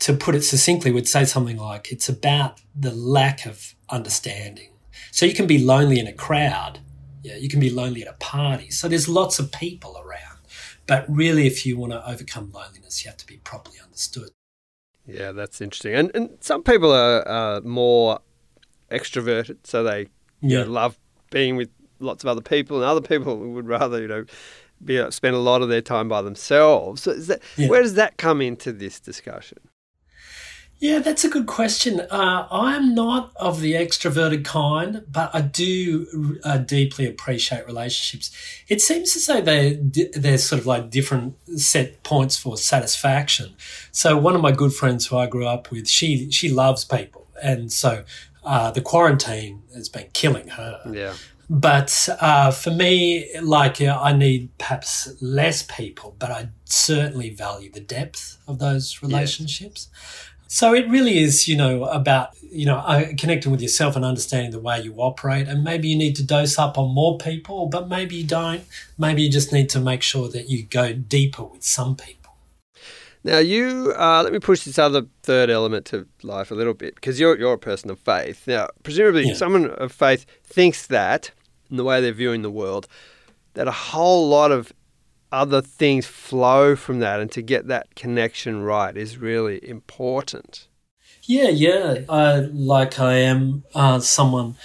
To 0.00 0.14
put 0.14 0.34
it 0.34 0.42
succinctly, 0.42 0.90
we'd 0.92 1.08
say 1.08 1.24
something 1.24 1.58
like 1.58 1.92
it's 1.92 2.08
about 2.08 2.60
the 2.74 2.90
lack 2.92 3.46
of 3.46 3.74
understanding. 3.90 4.70
So 5.12 5.26
you 5.26 5.34
can 5.34 5.46
be 5.46 5.58
lonely 5.58 5.98
in 5.98 6.06
a 6.06 6.12
crowd, 6.12 6.80
yeah, 7.22 7.36
you 7.36 7.48
can 7.48 7.60
be 7.60 7.70
lonely 7.70 8.02
at 8.02 8.08
a 8.08 8.14
party. 8.14 8.70
So 8.70 8.88
there's 8.88 9.08
lots 9.08 9.38
of 9.38 9.52
people 9.52 9.98
around. 9.98 10.38
But 10.86 11.04
really, 11.08 11.46
if 11.46 11.66
you 11.66 11.76
want 11.78 11.92
to 11.92 12.08
overcome 12.08 12.50
loneliness, 12.52 13.04
you 13.04 13.10
have 13.10 13.18
to 13.18 13.26
be 13.26 13.36
properly 13.36 13.76
understood. 13.82 14.30
Yeah, 15.06 15.32
that's 15.32 15.60
interesting. 15.60 15.94
And 15.94 16.10
and 16.14 16.30
some 16.40 16.62
people 16.62 16.92
are 16.92 17.26
uh, 17.28 17.60
more 17.60 18.20
extroverted, 18.90 19.58
so 19.64 19.82
they 19.82 20.08
you 20.40 20.56
know, 20.58 20.64
Yeah. 20.64 20.64
love 20.64 20.98
being 21.30 21.56
with 21.56 21.68
lots 21.98 22.24
of 22.24 22.28
other 22.28 22.40
people, 22.40 22.78
and 22.78 22.84
other 22.86 23.00
people 23.00 23.36
would 23.36 23.66
rather 23.68 24.00
you 24.00 24.08
know 24.08 24.24
be 24.84 25.02
spend 25.10 25.36
a 25.36 25.40
lot 25.40 25.62
of 25.62 25.68
their 25.68 25.82
time 25.82 26.08
by 26.08 26.22
themselves. 26.22 27.02
So 27.02 27.10
is 27.12 27.26
that 27.26 27.42
Yeah. 27.56 27.68
where 27.68 27.82
does 27.82 27.94
that 27.94 28.16
come 28.16 28.40
into 28.40 28.72
this 28.72 29.00
discussion? 29.00 29.58
Yeah, 30.82 31.00
that's 31.00 31.24
a 31.24 31.28
good 31.28 31.46
question. 31.46 32.00
Uh, 32.00 32.48
I'm 32.50 32.94
not 32.94 33.32
of 33.36 33.60
the 33.60 33.74
extroverted 33.74 34.46
kind, 34.46 35.02
but 35.12 35.30
I 35.34 35.42
do 35.42 36.38
uh, 36.42 36.56
deeply 36.56 37.06
appreciate 37.06 37.66
relationships. 37.66 38.34
It 38.66 38.80
seems 38.80 39.14
as 39.14 39.26
though 39.26 39.42
they 39.42 39.74
they're 40.14 40.38
sort 40.38 40.58
of 40.58 40.66
like 40.66 40.88
different 40.88 41.34
set 41.60 42.02
points 42.02 42.38
for 42.38 42.56
satisfaction. 42.56 43.54
So 43.92 44.16
one 44.16 44.34
of 44.34 44.40
my 44.40 44.52
good 44.52 44.72
friends 44.72 45.06
who 45.06 45.18
I 45.18 45.26
grew 45.26 45.46
up 45.46 45.70
with, 45.70 45.86
she 45.86 46.30
she 46.30 46.48
loves 46.48 46.86
people, 46.86 47.26
and 47.42 47.70
so 47.70 48.04
uh, 48.44 48.70
the 48.70 48.80
quarantine 48.80 49.62
has 49.74 49.88
been 49.88 50.08
killing 50.12 50.48
her. 50.48 50.80
Yeah. 50.90 51.14
But 51.48 52.08
uh, 52.20 52.52
for 52.52 52.70
me, 52.70 53.28
like 53.40 53.80
uh, 53.80 53.98
I 54.00 54.12
need 54.12 54.56
perhaps 54.58 55.20
less 55.20 55.62
people, 55.64 56.14
but 56.18 56.30
I 56.30 56.50
certainly 56.64 57.30
value 57.30 57.72
the 57.72 57.80
depth 57.80 58.38
of 58.46 58.60
those 58.60 59.02
relationships. 59.02 59.88
So 60.46 60.74
it 60.74 60.88
really 60.88 61.18
is, 61.18 61.46
you 61.46 61.56
know, 61.56 61.84
about, 61.84 62.30
you 62.40 62.66
know, 62.66 62.78
uh, 62.78 63.04
connecting 63.16 63.50
with 63.52 63.60
yourself 63.60 63.94
and 63.96 64.04
understanding 64.04 64.50
the 64.50 64.60
way 64.60 64.80
you 64.80 64.94
operate. 64.96 65.48
And 65.48 65.62
maybe 65.62 65.88
you 65.88 65.96
need 65.96 66.16
to 66.16 66.24
dose 66.24 66.58
up 66.58 66.78
on 66.78 66.94
more 66.94 67.18
people, 67.18 67.66
but 67.66 67.88
maybe 67.88 68.16
you 68.16 68.24
don't. 68.24 68.64
Maybe 68.98 69.22
you 69.22 69.30
just 69.30 69.52
need 69.52 69.68
to 69.70 69.80
make 69.80 70.02
sure 70.02 70.28
that 70.28 70.48
you 70.48 70.64
go 70.64 70.92
deeper 70.92 71.44
with 71.44 71.64
some 71.64 71.96
people. 71.96 72.19
Now, 73.22 73.38
you 73.38 73.92
uh, 73.98 74.22
let 74.22 74.32
me 74.32 74.38
push 74.38 74.64
this 74.64 74.78
other 74.78 75.02
third 75.22 75.50
element 75.50 75.84
to 75.86 76.06
life 76.22 76.50
a 76.50 76.54
little 76.54 76.74
bit 76.74 76.94
because 76.94 77.20
you're 77.20 77.38
you're 77.38 77.52
a 77.52 77.58
person 77.58 77.90
of 77.90 77.98
faith. 77.98 78.46
Now, 78.46 78.68
presumably, 78.82 79.28
Yeah. 79.28 79.34
someone 79.34 79.70
of 79.70 79.92
faith 79.92 80.24
thinks 80.42 80.86
that 80.86 81.30
in 81.70 81.76
the 81.76 81.84
way 81.84 82.00
they're 82.00 82.12
viewing 82.12 82.42
the 82.42 82.50
world, 82.50 82.88
that 83.54 83.68
a 83.68 83.72
whole 83.72 84.28
lot 84.28 84.50
of 84.50 84.72
other 85.32 85.60
things 85.60 86.06
flow 86.06 86.74
from 86.74 86.98
that, 87.00 87.20
and 87.20 87.30
to 87.32 87.42
get 87.42 87.68
that 87.68 87.94
connection 87.94 88.62
right 88.62 88.96
is 88.96 89.18
really 89.18 89.66
important. 89.68 90.66
Yeah, 91.22 91.50
yeah. 91.50 92.00
I, 92.08 92.38
like 92.52 92.98
I 92.98 93.14
am 93.18 93.62
uh, 93.74 94.00
someone 94.00 94.56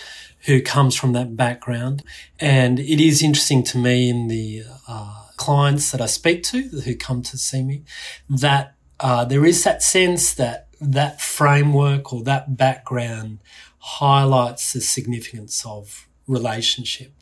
who 0.45 0.61
comes 0.61 0.95
from 0.95 1.13
that 1.13 1.35
background. 1.35 2.03
And 2.39 2.79
it 2.79 3.01
is 3.01 3.21
interesting 3.21 3.63
to 3.65 3.77
me 3.77 4.09
in 4.09 4.27
the 4.27 4.63
uh, 4.87 5.24
clients 5.37 5.91
that 5.91 6.01
I 6.01 6.05
speak 6.05 6.43
to 6.43 6.61
who 6.61 6.95
come 6.95 7.21
to 7.23 7.37
see 7.37 7.63
me 7.63 7.83
that 8.29 8.75
uh, 8.99 9.25
there 9.25 9.45
is 9.45 9.63
that 9.63 9.83
sense 9.83 10.33
that 10.33 10.67
that 10.79 11.21
framework 11.21 12.13
or 12.13 12.23
that 12.23 12.57
background 12.57 13.39
highlights 13.79 14.73
the 14.73 14.81
significance 14.81 15.65
of 15.65 16.07
relationship. 16.27 17.13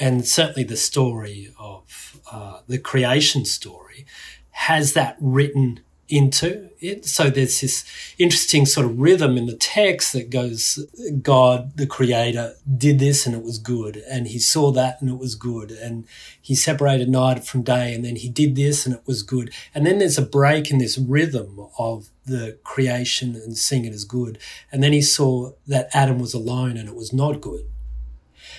And 0.00 0.26
certainly 0.26 0.64
the 0.64 0.76
story 0.76 1.52
of 1.58 2.20
uh, 2.30 2.60
the 2.66 2.78
creation 2.78 3.44
story 3.44 4.06
has 4.50 4.94
that 4.94 5.16
written 5.20 5.80
into 6.08 6.70
it. 6.80 7.06
So 7.06 7.30
there's 7.30 7.60
this 7.60 7.84
interesting 8.18 8.66
sort 8.66 8.86
of 8.86 8.98
rhythm 9.00 9.38
in 9.38 9.46
the 9.46 9.56
text 9.56 10.12
that 10.12 10.30
goes, 10.30 10.84
God, 11.22 11.76
the 11.76 11.86
creator, 11.86 12.54
did 12.76 12.98
this 12.98 13.24
and 13.24 13.34
it 13.34 13.42
was 13.42 13.58
good. 13.58 13.96
And 14.10 14.28
he 14.28 14.38
saw 14.38 14.72
that 14.72 15.00
and 15.00 15.08
it 15.08 15.18
was 15.18 15.34
good. 15.34 15.70
And 15.70 16.06
he 16.40 16.54
separated 16.54 17.08
night 17.08 17.44
from 17.44 17.62
day 17.62 17.94
and 17.94 18.04
then 18.04 18.16
he 18.16 18.28
did 18.28 18.56
this 18.56 18.84
and 18.84 18.94
it 18.94 19.02
was 19.06 19.22
good. 19.22 19.52
And 19.74 19.86
then 19.86 19.98
there's 19.98 20.18
a 20.18 20.22
break 20.22 20.70
in 20.70 20.78
this 20.78 20.98
rhythm 20.98 21.66
of 21.78 22.10
the 22.26 22.58
creation 22.62 23.34
and 23.34 23.56
seeing 23.56 23.84
it 23.84 23.94
as 23.94 24.04
good. 24.04 24.38
And 24.70 24.82
then 24.82 24.92
he 24.92 25.02
saw 25.02 25.52
that 25.66 25.88
Adam 25.94 26.18
was 26.18 26.34
alone 26.34 26.76
and 26.76 26.88
it 26.88 26.94
was 26.94 27.12
not 27.12 27.40
good. 27.40 27.64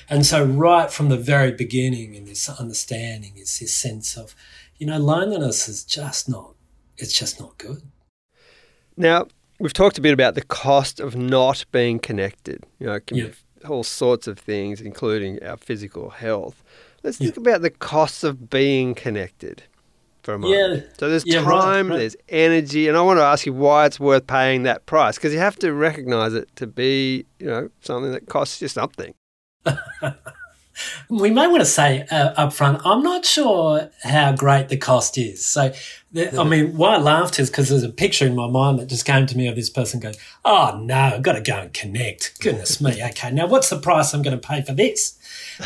And 0.09 0.25
so, 0.25 0.43
right 0.43 0.91
from 0.91 1.09
the 1.09 1.17
very 1.17 1.51
beginning, 1.51 2.13
in 2.13 2.25
this 2.25 2.49
understanding, 2.49 3.33
is 3.37 3.59
this 3.59 3.73
sense 3.73 4.17
of, 4.17 4.35
you 4.77 4.87
know, 4.87 4.97
loneliness 4.97 5.69
is 5.69 5.83
just 5.83 6.27
not, 6.27 6.55
it's 6.97 7.13
just 7.13 7.39
not 7.39 7.57
good. 7.57 7.81
Now, 8.97 9.27
we've 9.59 9.73
talked 9.73 9.97
a 9.97 10.01
bit 10.01 10.13
about 10.13 10.35
the 10.35 10.43
cost 10.43 10.99
of 10.99 11.15
not 11.15 11.65
being 11.71 11.99
connected. 11.99 12.63
You 12.79 12.87
know, 12.87 12.99
Yeah. 13.11 13.29
all 13.67 13.83
sorts 13.83 14.27
of 14.27 14.37
things, 14.37 14.81
including 14.81 15.41
our 15.43 15.57
physical 15.57 16.09
health. 16.11 16.63
Let's 17.03 17.17
think 17.17 17.37
about 17.37 17.61
the 17.61 17.69
costs 17.69 18.23
of 18.23 18.49
being 18.49 18.93
connected 18.95 19.63
for 20.21 20.35
a 20.35 20.39
moment. 20.39 20.83
Yeah. 20.83 20.89
So 20.97 21.09
there's 21.09 21.25
Yeah, 21.25 21.39
right, 21.39 21.61
time, 21.61 21.89
right. 21.89 21.97
there's 21.97 22.15
energy, 22.29 22.87
and 22.87 22.95
I 22.97 23.01
want 23.01 23.19
to 23.19 23.23
ask 23.23 23.45
you 23.45 23.53
why 23.53 23.85
it's 23.85 23.99
worth 23.99 24.25
paying 24.27 24.63
that 24.63 24.85
price 24.85 25.15
because 25.15 25.33
you 25.33 25.39
have 25.39 25.57
to 25.59 25.73
recognize 25.73 26.33
it 26.33 26.49
to 26.57 26.67
be, 26.67 27.25
you 27.39 27.47
know, 27.47 27.69
something 27.81 28.11
that 28.11 28.27
costs 28.27 28.61
you 28.61 28.67
something. 28.69 29.13
We 31.09 31.29
may 31.29 31.47
want 31.47 31.61
to 31.61 31.65
say 31.65 32.05
uh, 32.11 32.33
up 32.35 32.53
front, 32.53 32.81
I'm 32.85 33.01
not 33.03 33.25
sure 33.25 33.89
how 34.03 34.33
great 34.33 34.69
the 34.69 34.77
cost 34.77 35.17
is. 35.17 35.45
So, 35.45 35.73
the, 36.11 36.39
I 36.39 36.43
mean, 36.43 36.77
why 36.77 36.95
I 36.95 36.97
laughed 36.97 37.39
is 37.39 37.49
because 37.49 37.69
there's 37.69 37.83
a 37.83 37.89
picture 37.89 38.25
in 38.25 38.35
my 38.35 38.47
mind 38.47 38.79
that 38.79 38.87
just 38.87 39.05
came 39.05 39.25
to 39.25 39.37
me 39.37 39.47
of 39.47 39.55
this 39.55 39.69
person 39.69 39.99
going, 39.99 40.15
Oh 40.45 40.79
no, 40.81 40.95
I've 40.95 41.21
got 41.23 41.33
to 41.33 41.41
go 41.41 41.57
and 41.57 41.73
connect. 41.73 42.39
Goodness 42.39 42.79
me. 42.81 43.03
Okay. 43.03 43.31
Now 43.31 43.47
what's 43.47 43.69
the 43.69 43.79
price 43.79 44.13
I'm 44.13 44.21
going 44.21 44.39
to 44.39 44.47
pay 44.47 44.61
for 44.61 44.73
this? 44.73 45.17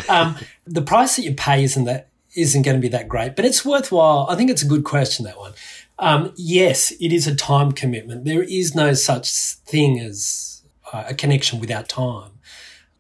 Um, 0.10 0.38
the 0.66 0.82
price 0.82 1.16
that 1.16 1.24
you 1.24 1.34
pay 1.34 1.64
isn't 1.64 1.86
that, 1.86 2.10
isn't 2.36 2.62
going 2.62 2.78
to 2.78 2.82
be 2.82 2.90
that 2.90 3.08
great, 3.08 3.36
but 3.36 3.46
it's 3.46 3.66
worthwhile. 3.66 4.28
I 4.30 4.36
think 4.36 4.50
it's 4.50 4.62
a 4.62 4.68
good 4.68 4.84
question, 4.84 5.26
that 5.26 5.38
one. 5.38 5.54
Um, 6.00 6.34
yes, 6.36 6.92
it 7.00 7.12
is 7.12 7.28
a 7.28 7.36
time 7.36 7.72
commitment. 7.72 8.26
There 8.26 8.44
is 8.44 8.76
no 8.76 8.94
such 8.94 9.32
thing 9.32 10.00
as 10.00 10.62
uh, 10.94 11.06
a 11.08 11.14
connection 11.16 11.60
without 11.60 11.90
time. 11.90 12.32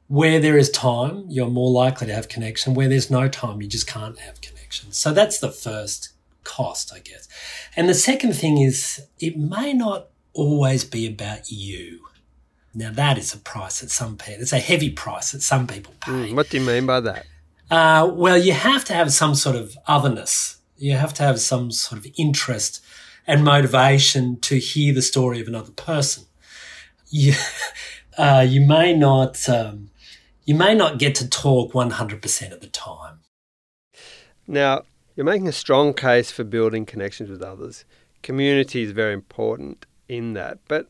Where 0.07 0.39
there 0.39 0.57
is 0.57 0.69
time, 0.69 1.25
you're 1.27 1.49
more 1.49 1.71
likely 1.71 2.07
to 2.07 2.13
have 2.13 2.29
connection. 2.29 2.73
Where 2.73 2.87
there's 2.87 3.11
no 3.11 3.27
time, 3.27 3.61
you 3.61 3.67
just 3.67 3.87
can't 3.87 4.17
have 4.19 4.39
connection. 4.41 4.91
So 4.91 5.11
that's 5.11 5.39
the 5.39 5.51
first 5.51 6.13
cost, 6.43 6.93
I 6.93 6.99
guess. 6.99 7.27
And 7.75 7.89
the 7.89 7.93
second 7.93 8.33
thing 8.33 8.57
is 8.59 9.01
it 9.19 9.37
may 9.37 9.73
not 9.73 10.07
always 10.33 10.83
be 10.83 11.07
about 11.07 11.51
you. 11.51 12.07
Now 12.73 12.91
that 12.91 13.17
is 13.17 13.33
a 13.33 13.37
price 13.37 13.81
that 13.81 13.89
some 13.89 14.17
people, 14.17 14.41
it's 14.41 14.53
a 14.53 14.59
heavy 14.59 14.89
price 14.89 15.31
that 15.31 15.41
some 15.41 15.67
people 15.67 15.93
pay. 15.99 16.11
Mm, 16.11 16.35
what 16.35 16.49
do 16.49 16.59
you 16.59 16.65
mean 16.65 16.85
by 16.85 17.01
that? 17.01 17.25
Uh, 17.69 18.09
well, 18.13 18.37
you 18.37 18.53
have 18.53 18.85
to 18.85 18.93
have 18.93 19.11
some 19.11 19.35
sort 19.35 19.55
of 19.55 19.77
otherness. 19.87 20.57
You 20.77 20.93
have 20.93 21.13
to 21.15 21.23
have 21.23 21.39
some 21.39 21.71
sort 21.71 21.99
of 21.99 22.11
interest 22.17 22.83
and 23.25 23.43
motivation 23.43 24.39
to 24.39 24.57
hear 24.57 24.93
the 24.93 25.01
story 25.01 25.41
of 25.41 25.47
another 25.47 25.71
person. 25.71 26.25
You, 27.09 27.33
uh, 28.17 28.45
you 28.47 28.61
may 28.61 28.95
not, 28.95 29.49
um, 29.49 29.89
you 30.47 30.55
may 30.55 30.73
not 30.73 30.97
get 30.97 31.13
to 31.13 31.29
talk 31.29 31.73
100% 31.73 32.51
of 32.51 32.61
the 32.61 32.67
time. 32.67 33.19
Now, 34.47 34.83
you're 35.15 35.25
making 35.25 35.49
a 35.49 35.51
strong 35.51 35.93
case 35.93 36.31
for 36.31 36.45
building 36.45 36.85
connections 36.85 37.29
with 37.29 37.43
others. 37.43 37.83
Community 38.23 38.81
is 38.81 38.91
very 38.91 39.13
important 39.13 39.85
in 40.07 40.33
that, 40.33 40.59
but 40.69 40.87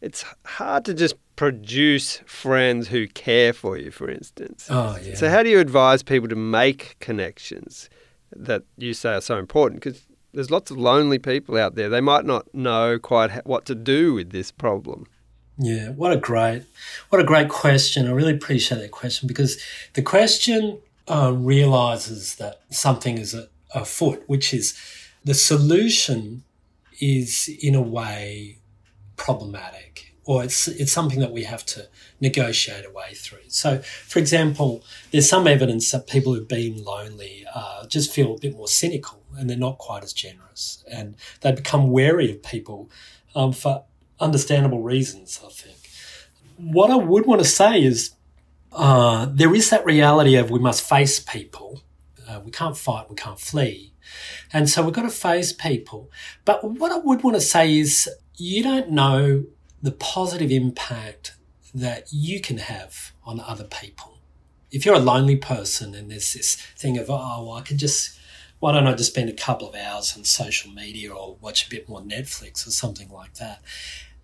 it's 0.00 0.24
hard 0.46 0.84
to 0.84 0.94
just 0.94 1.16
produce 1.34 2.18
friends 2.26 2.88
who 2.88 3.08
care 3.08 3.52
for 3.52 3.76
you, 3.76 3.90
for 3.90 4.08
instance. 4.08 4.68
Oh, 4.70 4.96
yeah. 5.02 5.16
So, 5.16 5.28
how 5.28 5.42
do 5.42 5.48
you 5.48 5.58
advise 5.58 6.04
people 6.04 6.28
to 6.28 6.36
make 6.36 6.96
connections 7.00 7.90
that 8.36 8.62
you 8.76 8.94
say 8.94 9.14
are 9.14 9.20
so 9.20 9.36
important? 9.36 9.82
Because 9.82 10.06
there's 10.32 10.50
lots 10.52 10.70
of 10.70 10.76
lonely 10.78 11.18
people 11.18 11.58
out 11.58 11.74
there. 11.74 11.88
They 11.88 12.00
might 12.00 12.24
not 12.24 12.54
know 12.54 13.00
quite 13.00 13.44
what 13.46 13.66
to 13.66 13.74
do 13.74 14.14
with 14.14 14.30
this 14.30 14.52
problem. 14.52 15.06
Yeah, 15.62 15.90
what 15.90 16.12
a 16.12 16.16
great, 16.16 16.64
what 17.10 17.20
a 17.20 17.24
great 17.24 17.48
question. 17.48 18.08
I 18.08 18.10
really 18.10 18.34
appreciate 18.34 18.78
that 18.78 18.90
question 18.90 19.28
because 19.28 19.62
the 19.92 20.02
question 20.02 20.80
uh, 21.06 21.32
realizes 21.32 22.34
that 22.36 22.62
something 22.70 23.16
is 23.16 23.32
a- 23.32 23.48
afoot, 23.72 24.24
which 24.26 24.52
is 24.52 24.76
the 25.24 25.34
solution 25.34 26.42
is 27.00 27.48
in 27.62 27.76
a 27.76 27.80
way 27.82 28.58
problematic, 29.16 30.14
or 30.24 30.42
it's 30.42 30.66
it's 30.66 30.90
something 30.90 31.20
that 31.20 31.30
we 31.30 31.44
have 31.44 31.64
to 31.66 31.86
negotiate 32.20 32.84
a 32.84 32.90
way 32.90 33.14
through. 33.14 33.46
So, 33.46 33.78
for 33.78 34.18
example, 34.18 34.82
there's 35.12 35.28
some 35.28 35.46
evidence 35.46 35.92
that 35.92 36.08
people 36.08 36.34
who've 36.34 36.48
been 36.48 36.82
lonely 36.82 37.46
uh, 37.54 37.86
just 37.86 38.12
feel 38.12 38.34
a 38.34 38.40
bit 38.40 38.56
more 38.56 38.68
cynical 38.68 39.22
and 39.38 39.48
they're 39.48 39.56
not 39.56 39.78
quite 39.78 40.02
as 40.02 40.12
generous, 40.12 40.82
and 40.90 41.14
they 41.42 41.52
become 41.52 41.92
wary 41.92 42.32
of 42.32 42.42
people 42.42 42.90
um, 43.36 43.52
for 43.52 43.84
understandable 44.22 44.82
reasons. 44.82 45.40
I 45.44 45.48
think. 45.48 45.76
What 46.56 46.90
I 46.90 46.96
would 46.96 47.26
want 47.26 47.40
to 47.40 47.48
say 47.48 47.82
is 47.82 48.12
uh, 48.72 49.26
there 49.30 49.54
is 49.54 49.70
that 49.70 49.84
reality 49.84 50.36
of 50.36 50.50
we 50.50 50.58
must 50.58 50.88
face 50.88 51.18
people. 51.20 51.82
Uh, 52.28 52.40
we 52.44 52.50
can't 52.50 52.76
fight, 52.76 53.10
we 53.10 53.16
can't 53.16 53.40
flee. 53.40 53.92
And 54.52 54.68
so 54.68 54.82
we've 54.82 54.94
got 54.94 55.02
to 55.02 55.10
face 55.10 55.52
people. 55.52 56.10
But 56.44 56.62
what 56.64 56.92
I 56.92 56.98
would 56.98 57.22
want 57.22 57.36
to 57.36 57.40
say 57.40 57.78
is 57.78 58.08
you 58.36 58.62
don't 58.62 58.90
know 58.90 59.44
the 59.82 59.92
positive 59.92 60.50
impact 60.50 61.34
that 61.74 62.12
you 62.12 62.40
can 62.40 62.58
have 62.58 63.12
on 63.24 63.40
other 63.40 63.64
people. 63.64 64.18
If 64.70 64.86
you're 64.86 64.94
a 64.94 65.00
lonely 65.00 65.36
person 65.36 65.94
and 65.94 66.10
there's 66.10 66.32
this 66.32 66.54
thing 66.54 66.96
of, 66.98 67.10
oh, 67.10 67.44
well, 67.44 67.52
I 67.52 67.62
could 67.62 67.78
just, 67.78 68.18
why 68.60 68.72
don't 68.72 68.86
I 68.86 68.94
just 68.94 69.10
spend 69.12 69.28
a 69.28 69.34
couple 69.34 69.68
of 69.68 69.74
hours 69.74 70.16
on 70.16 70.24
social 70.24 70.70
media 70.72 71.12
or 71.12 71.36
watch 71.40 71.66
a 71.66 71.70
bit 71.70 71.88
more 71.88 72.00
Netflix 72.00 72.66
or 72.66 72.70
something 72.70 73.10
like 73.10 73.34
that? 73.34 73.60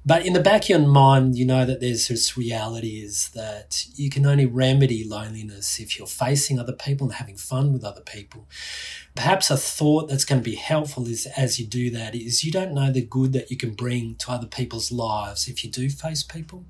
But 0.07 0.25
in 0.25 0.33
the 0.33 0.41
back 0.41 0.63
of 0.65 0.69
your 0.71 0.79
mind, 0.79 1.37
you 1.37 1.45
know 1.45 1.65
that 1.67 1.81
there's 1.81 2.09
this 2.09 2.37
reality 2.37 3.03
is 3.03 3.29
that 3.31 3.87
you 3.95 4.09
can 4.09 4.25
only 4.25 4.47
remedy 4.47 5.05
loneliness 5.05 5.79
if 5.81 5.99
you're 5.99 6.07
facing 6.07 6.59
other 6.59 6.73
people 6.73 7.09
and 7.09 7.17
having 7.17 7.37
fun 7.37 7.73
with 7.73 7.85
other 7.85 8.01
people. 8.01 8.49
Perhaps 9.15 9.51
a 9.51 9.57
thought 9.57 10.09
that's 10.09 10.25
going 10.25 10.41
to 10.41 10.51
be 10.51 10.57
helpful 10.57 11.07
is 11.07 11.27
as 11.37 11.59
you 11.59 11.67
do 11.67 11.91
that 11.91 12.15
is 12.15 12.45
you 12.45 12.53
don't 12.53 12.73
know 12.73 12.91
the 12.91 13.03
good 13.03 13.33
that 13.33 13.51
you 13.51 13.57
can 13.57 13.73
bring 13.73 14.15
to 14.17 14.31
other 14.31 14.47
people's 14.47 14.91
lives 14.91 15.49
if 15.49 15.63
you 15.63 15.71
do 15.71 15.91
face 15.91 16.23
people. 16.23 16.65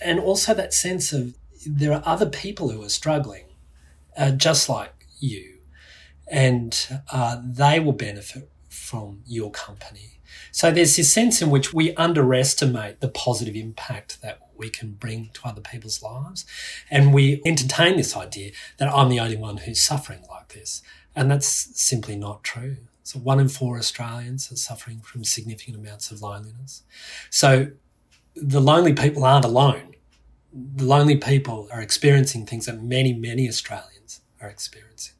And 0.00 0.18
also 0.18 0.54
that 0.54 0.72
sense 0.72 1.12
of 1.12 1.34
there 1.66 1.92
are 1.92 2.02
other 2.04 2.26
people 2.26 2.70
who 2.70 2.82
are 2.82 2.88
struggling, 2.88 3.44
uh, 4.16 4.30
just 4.30 4.68
like 4.68 5.06
you, 5.18 5.58
and 6.28 7.00
uh, 7.12 7.40
they 7.44 7.80
will 7.80 7.92
benefit 7.92 8.50
from 8.78 9.22
your 9.26 9.50
company. 9.50 10.20
So 10.52 10.70
there's 10.70 10.96
this 10.96 11.12
sense 11.12 11.42
in 11.42 11.50
which 11.50 11.74
we 11.74 11.94
underestimate 11.94 13.00
the 13.00 13.08
positive 13.08 13.56
impact 13.56 14.20
that 14.22 14.40
we 14.56 14.70
can 14.70 14.92
bring 14.92 15.30
to 15.34 15.40
other 15.44 15.60
people's 15.60 16.02
lives. 16.02 16.44
And 16.90 17.14
we 17.14 17.42
entertain 17.44 17.96
this 17.96 18.16
idea 18.16 18.52
that 18.78 18.92
I'm 18.92 19.08
the 19.08 19.20
only 19.20 19.36
one 19.36 19.58
who's 19.58 19.82
suffering 19.82 20.24
like 20.30 20.48
this. 20.48 20.82
And 21.14 21.30
that's 21.30 21.46
simply 21.46 22.16
not 22.16 22.44
true. 22.44 22.76
So 23.02 23.18
one 23.18 23.40
in 23.40 23.48
four 23.48 23.78
Australians 23.78 24.52
are 24.52 24.56
suffering 24.56 25.00
from 25.00 25.24
significant 25.24 25.76
amounts 25.76 26.10
of 26.10 26.20
loneliness. 26.22 26.82
So 27.30 27.68
the 28.36 28.60
lonely 28.60 28.92
people 28.92 29.24
aren't 29.24 29.44
alone. 29.44 29.94
The 30.52 30.84
lonely 30.84 31.16
people 31.16 31.68
are 31.72 31.80
experiencing 31.80 32.46
things 32.46 32.66
that 32.66 32.82
many, 32.82 33.12
many 33.12 33.48
Australians 33.48 34.20
are 34.40 34.48
experiencing. 34.48 35.14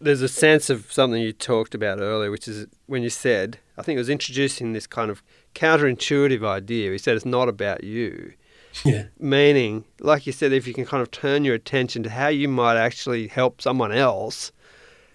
There's 0.00 0.22
a 0.22 0.28
sense 0.28 0.68
of 0.68 0.92
something 0.92 1.20
you 1.22 1.32
talked 1.32 1.74
about 1.74 2.00
earlier, 2.00 2.30
which 2.30 2.48
is 2.48 2.66
when 2.86 3.02
you 3.02 3.10
said, 3.10 3.58
I 3.78 3.82
think 3.82 3.96
it 3.96 4.00
was 4.00 4.10
introducing 4.10 4.72
this 4.72 4.86
kind 4.86 5.10
of 5.10 5.22
counterintuitive 5.54 6.44
idea. 6.44 6.92
He 6.92 6.98
said 6.98 7.16
it's 7.16 7.24
not 7.24 7.48
about 7.48 7.84
you. 7.84 8.32
Yeah. 8.84 9.04
Meaning, 9.18 9.86
like 10.00 10.26
you 10.26 10.34
said, 10.34 10.52
if 10.52 10.66
you 10.66 10.74
can 10.74 10.84
kind 10.84 11.00
of 11.00 11.10
turn 11.10 11.46
your 11.46 11.54
attention 11.54 12.02
to 12.02 12.10
how 12.10 12.28
you 12.28 12.46
might 12.46 12.76
actually 12.76 13.26
help 13.26 13.62
someone 13.62 13.90
else, 13.90 14.52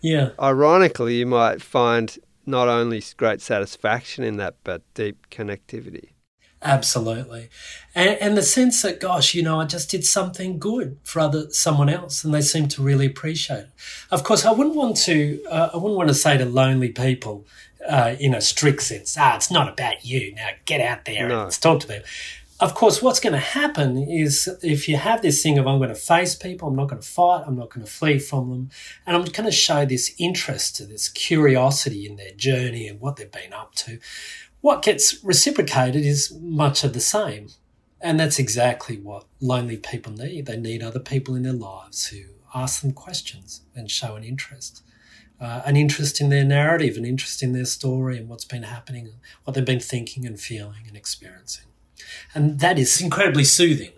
yeah. 0.02 0.32
Ironically, 0.40 1.16
you 1.16 1.26
might 1.26 1.62
find 1.62 2.18
not 2.46 2.68
only 2.68 3.04
great 3.18 3.40
satisfaction 3.40 4.24
in 4.24 4.38
that, 4.38 4.56
but 4.64 4.82
deep 4.94 5.30
connectivity. 5.30 6.10
Absolutely, 6.64 7.50
and, 7.96 8.18
and 8.22 8.38
the 8.38 8.44
sense 8.44 8.82
that, 8.84 9.00
gosh, 9.00 9.34
you 9.34 9.42
know, 9.42 9.60
I 9.60 9.66
just 9.66 9.90
did 9.90 10.06
something 10.06 10.60
good 10.60 10.98
for 11.04 11.20
other 11.20 11.50
someone 11.52 11.90
else, 11.90 12.24
and 12.24 12.34
they 12.34 12.42
seem 12.42 12.68
to 12.70 12.84
really 12.84 13.08
appreciate 13.08 13.60
it. 13.60 13.70
Of 14.12 14.24
course, 14.24 14.46
I 14.46 14.52
wouldn't 14.52 14.76
want 14.76 14.98
to. 14.98 15.44
Uh, 15.50 15.70
I 15.74 15.78
wouldn't 15.78 15.98
want 15.98 16.10
to 16.10 16.16
say 16.16 16.38
to 16.38 16.46
lonely 16.46 16.90
people, 16.90 17.46
uh, 17.88 18.16
in 18.20 18.36
a 18.36 18.42
strict 18.42 18.84
sense, 18.84 19.18
ah, 19.20 19.36
it's 19.36 19.50
not 19.50 19.68
about 19.68 20.06
you. 20.06 20.36
Now 20.36 20.50
get 20.66 20.82
out 20.82 21.06
there 21.06 21.28
no. 21.28 21.34
and 21.34 21.44
let's 21.46 21.58
talk 21.58 21.80
to 21.82 21.88
them 21.88 22.04
of 22.62 22.76
course, 22.76 23.02
what's 23.02 23.20
going 23.20 23.34
to 23.34 23.40
happen 23.40 23.98
is 23.98 24.48
if 24.62 24.88
you 24.88 24.96
have 24.96 25.24
this 25.24 25.42
thing 25.42 25.58
of 25.58 25.68
I'm 25.68 25.80
going 25.80 25.90
to 25.90 25.96
face 25.96 26.36
people, 26.36 26.68
I'm 26.68 26.76
not 26.76 26.90
going 26.90 27.02
to 27.02 27.08
fight, 27.08 27.44
I'm 27.48 27.58
not 27.58 27.72
going 27.72 27.84
to 27.84 27.92
flee 27.92 28.20
from 28.20 28.52
them, 28.52 28.70
and 29.06 29.18
I'm 29.18 29.24
going 29.24 29.46
to 29.46 29.52
show 29.52 29.84
this 29.84 30.14
interest, 30.20 30.76
to 30.76 30.86
this 30.86 31.10
curiosity 31.10 32.06
in 32.06 32.18
their 32.18 32.34
journey 32.34 32.88
and 32.88 33.02
what 33.02 33.16
they've 33.16 33.32
been 33.32 33.52
up 33.52 33.74
to, 33.76 33.98
what 34.62 34.84
gets 34.84 35.24
reciprocated 35.24 36.06
is 36.06 36.32
much 36.40 36.84
of 36.84 36.94
the 36.94 37.00
same. 37.00 37.48
And 38.00 38.20
that's 38.20 38.40
exactly 38.40 38.98
what 38.98 39.26
lonely 39.40 39.78
people 39.78 40.14
need. 40.14 40.46
They 40.48 40.58
need 40.58 40.82
other 40.82 41.00
people 41.00 41.36
in 41.36 41.44
their 41.44 41.54
lives 41.54 42.08
who 42.08 42.22
ask 42.54 42.82
them 42.82 42.94
questions 42.94 43.62
and 43.76 43.92
show 43.92 44.16
an 44.16 44.24
interest. 44.24 44.84
Uh, 45.40 45.62
an 45.66 45.76
interest 45.76 46.22
in 46.22 46.30
their 46.30 46.44
narrative, 46.44 46.98
an 46.98 47.06
interest 47.06 47.42
in 47.42 47.54
their 47.54 47.66
story 47.66 48.16
and 48.18 48.30
what's 48.30 48.46
been 48.46 48.62
happening, 48.62 49.10
what 49.44 49.56
they've 49.56 49.66
been 49.66 49.80
thinking 49.80 50.26
and 50.26 50.40
feeling 50.40 50.84
and 50.88 50.96
experiencing. 50.96 51.66
And 52.36 52.60
that 52.60 52.78
is 52.78 53.02
incredibly 53.02 53.44
soothing. 53.44 53.92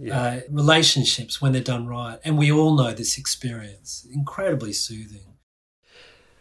Yeah. 0.00 0.20
Uh, 0.20 0.40
relationships, 0.48 1.42
when 1.42 1.52
they're 1.52 1.60
done 1.60 1.86
right. 1.86 2.20
And 2.24 2.38
we 2.38 2.52
all 2.52 2.76
know 2.76 2.92
this 2.92 3.18
experience, 3.18 4.06
incredibly 4.10 4.72
soothing. 4.72 5.34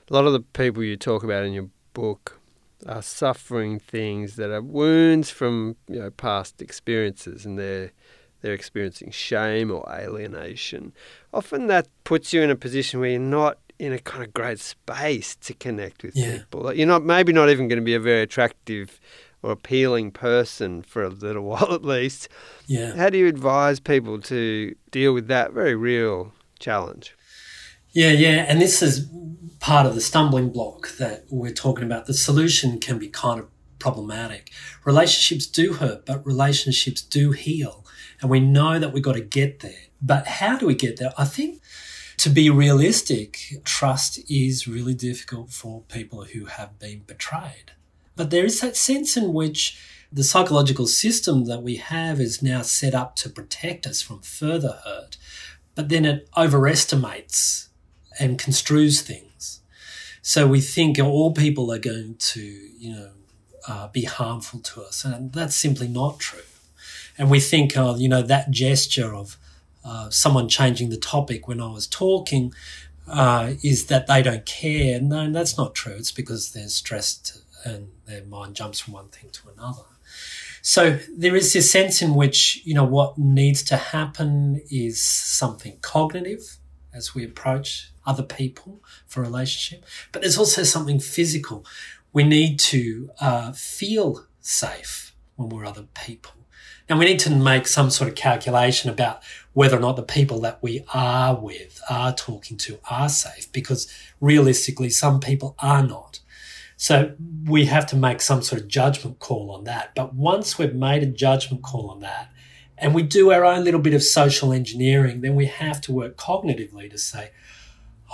A 0.10 0.13
lot 0.13 0.25
of 0.25 0.32
the 0.34 0.41
people 0.41 0.84
you 0.84 0.95
talk 0.95 1.23
about 1.23 1.43
in 1.43 1.53
your 1.53 1.69
book 1.93 2.37
are 2.86 3.02
suffering 3.02 3.80
things 3.80 4.36
that 4.36 4.52
are 4.52 4.62
wounds 4.62 5.30
from 5.30 5.76
you 5.88 6.00
know 6.00 6.12
past 6.12 6.62
experiences 6.62 7.46
and 7.46 7.58
they're 7.58 7.92
they're 8.42 8.54
experiencing 8.54 9.12
shame 9.12 9.72
or 9.72 9.88
alienation. 9.92 10.94
Often 11.34 11.68
that 11.68 11.88
puts 12.04 12.34
you 12.34 12.42
in 12.42 12.52
a 12.52 12.56
position 12.56 13.00
where 13.00 13.10
you're 13.10 13.20
not 13.20 13.58
in 13.80 13.94
a 13.94 14.00
kind 14.00 14.24
of 14.24 14.34
great 14.34 14.60
space 14.60 15.36
to 15.38 15.54
connect 15.54 16.04
with 16.04 16.16
yeah. 16.16 16.38
people. 16.38 16.74
You're 16.74 16.88
not 16.88 17.04
maybe 17.04 17.34
not 17.34 17.50
even 17.50 17.68
going 17.68 17.80
to 17.80 17.86
be 17.86 17.96
a 17.96 18.00
very 18.00 18.22
attractive 18.22 19.00
or 19.44 19.52
appealing 19.52 20.12
person 20.12 20.82
for 20.82 21.04
a 21.04 21.10
little 21.10 21.44
while 21.52 21.74
at 21.74 21.84
least. 21.84 22.30
Yeah. 22.68 22.96
How 22.96 23.10
do 23.10 23.18
you 23.18 23.28
advise 23.28 23.80
people 23.80 24.20
to 24.22 24.76
deal 24.92 25.13
with 25.13 25.28
that 25.28 25.52
very 25.52 25.76
real 25.76 26.34
challenge? 26.60 27.16
Yeah, 27.91 28.12
yeah. 28.12 28.45
And 28.47 28.62
this 28.62 28.82
is 28.82 29.10
part 29.60 29.86
of 29.86 29.95
the 29.95 30.02
stumbling 30.02 30.50
block 30.50 30.95
that 30.97 31.26
we're 31.30 31.54
talking 31.54 31.86
about. 31.86 32.06
The 32.06 32.13
solution 32.13 32.80
can 32.80 33.00
be 33.00 33.08
kind 33.08 33.39
of 33.39 33.47
problematic. 33.80 34.52
Relationships 34.86 35.45
do 35.45 35.73
hurt, 35.73 36.06
but 36.06 36.26
relationships 36.26 37.02
do 37.02 37.32
heal. 37.32 37.86
And 38.21 38.30
we 38.30 38.39
know 38.39 38.80
that 38.80 38.93
we've 38.93 39.04
got 39.04 39.13
to 39.13 39.21
get 39.21 39.60
there. 39.60 39.88
But 40.02 40.28
how 40.28 40.58
do 40.58 40.67
we 40.67 40.76
get 40.76 40.97
there? 40.97 41.12
I 41.17 41.26
think 41.26 41.62
to 42.17 42.30
be 42.30 42.50
realistic, 42.50 43.62
trust 43.63 44.19
is 44.30 44.67
really 44.67 44.93
difficult 44.93 45.52
for 45.52 45.82
people 45.88 46.23
who 46.26 46.45
have 46.45 46.80
been 46.80 47.04
betrayed. 47.06 47.71
But 48.15 48.32
there 48.32 48.45
is 48.45 48.60
that 48.62 48.76
sense 48.76 49.15
in 49.15 49.34
which 49.34 49.80
the 50.12 50.23
psychological 50.23 50.88
system 50.88 51.45
that 51.45 51.62
we 51.62 51.76
have 51.76 52.19
is 52.19 52.41
now 52.41 52.62
set 52.62 52.95
up 52.95 53.15
to 53.17 53.30
protect 53.30 53.86
us 53.86 54.02
from 54.02 54.21
further 54.21 54.80
hurt, 54.84 55.17
but 55.76 55.89
then 55.89 56.06
it 56.06 56.28
overestimates 56.36 57.66
and 58.19 58.39
construes 58.39 59.01
things. 59.01 59.62
So 60.21 60.47
we 60.47 60.62
think 60.62 60.99
all 60.99 61.32
people 61.32 61.71
are 61.71 61.80
going 61.80 62.15
to, 62.19 62.41
you 62.41 62.93
know, 62.93 63.10
uh, 63.67 63.88
be 63.89 64.03
harmful 64.03 64.60
to 64.60 64.82
us, 64.84 65.06
and 65.06 65.32
that's 65.34 65.56
simply 65.56 65.88
not 65.88 66.19
true. 66.19 66.41
And 67.17 67.30
we 67.30 67.39
think, 67.39 67.75
oh, 67.75 67.95
you 67.95 68.10
know, 68.10 68.21
that 68.21 68.51
gesture 68.51 69.13
of 69.15 69.38
uh, 69.84 70.10
someone 70.10 70.49
changing 70.49 70.89
the 70.89 70.97
topic 70.97 71.47
when 71.47 71.62
I 71.62 71.71
was 71.71 71.88
talking 71.88 72.53
uh, 73.08 73.53
is 73.63 73.88
that 73.88 74.08
they 74.08 74.21
don't 74.21 74.45
care. 74.45 74.99
No, 75.01 75.32
that's 75.32 75.58
not 75.58 75.73
true. 75.73 75.93
It's 75.93 76.12
because 76.12 76.51
they're 76.51 76.67
stressed 76.67 77.41
and 77.63 77.89
their 78.06 78.23
mind 78.23 78.56
jumps 78.56 78.80
from 78.80 78.93
one 78.93 79.08
thing 79.08 79.30
to 79.32 79.49
another. 79.49 79.84
So 80.62 80.99
there 81.15 81.36
is 81.36 81.53
this 81.53 81.71
sense 81.71 82.01
in 82.01 82.15
which, 82.15 82.62
you 82.65 82.73
know, 82.73 82.84
what 82.84 83.17
needs 83.17 83.63
to 83.63 83.77
happen 83.77 84.62
is 84.69 85.01
something 85.01 85.77
cognitive 85.82 86.58
as 86.93 87.15
we 87.15 87.23
approach 87.23 87.91
other 88.08 88.24
people 88.24 88.82
for 89.06 89.22
relationship, 89.22 89.86
but 90.12 90.22
there's 90.22 90.38
also 90.38 90.63
something 90.63 91.00
physical. 91.00 91.63
We 92.13 92.24
need 92.24 92.58
to 92.60 93.12
uh, 93.20 93.52
feel 93.52 94.26
safe 94.41 95.13
when 95.36 95.50
we're 95.50 95.65
other 95.65 95.86
people. 95.93 96.32
And 96.89 96.98
we 97.00 97.06
need 97.06 97.20
to 97.20 97.36
make 97.36 97.67
some 97.67 97.89
sort 97.89 98.10
of 98.10 98.15
calculation 98.15 98.89
about 98.89 99.22
whether 99.54 99.76
or 99.76 99.82
not 99.82 99.98
the 99.98 100.04
people 100.04 100.39
that 100.41 100.63
we 100.63 100.86
are 100.93 101.36
with, 101.36 101.82
are 101.89 102.13
talking 102.13 102.56
to, 102.58 102.80
are 102.89 103.10
safe, 103.10 103.52
because 103.52 103.91
realistically, 104.22 104.89
some 104.89 105.20
people 105.20 105.56
are 105.60 105.86
not. 105.86 106.22
So 106.78 107.15
we 107.46 107.65
have 107.65 107.88
to 107.88 107.96
make 107.98 108.22
some 108.22 108.41
sort 108.41 108.62
of 108.62 108.67
judgment 108.67 109.20
call 109.20 109.52
on 109.52 109.65
that. 109.65 109.96
But 109.96 110.13
once 110.13 110.58
we've 110.58 110.76
made 110.76 111.04
a 111.04 111.08
judgment 111.08 111.63
call 111.63 111.89
on 111.89 112.00
that, 112.00 112.32
and 112.78 112.93
we 112.93 113.02
do 113.02 113.32
our 113.32 113.43
own 113.43 113.63
little 113.63 113.80
bit 113.82 113.96
of 113.96 114.04
social 114.04 114.54
engineering, 114.54 115.22
then 115.22 115.36
we 115.36 115.48
have 115.48 115.82
to 115.82 115.91
work 115.91 116.15
cognitively 116.15 116.89
to 116.91 116.98
say, 116.98 117.32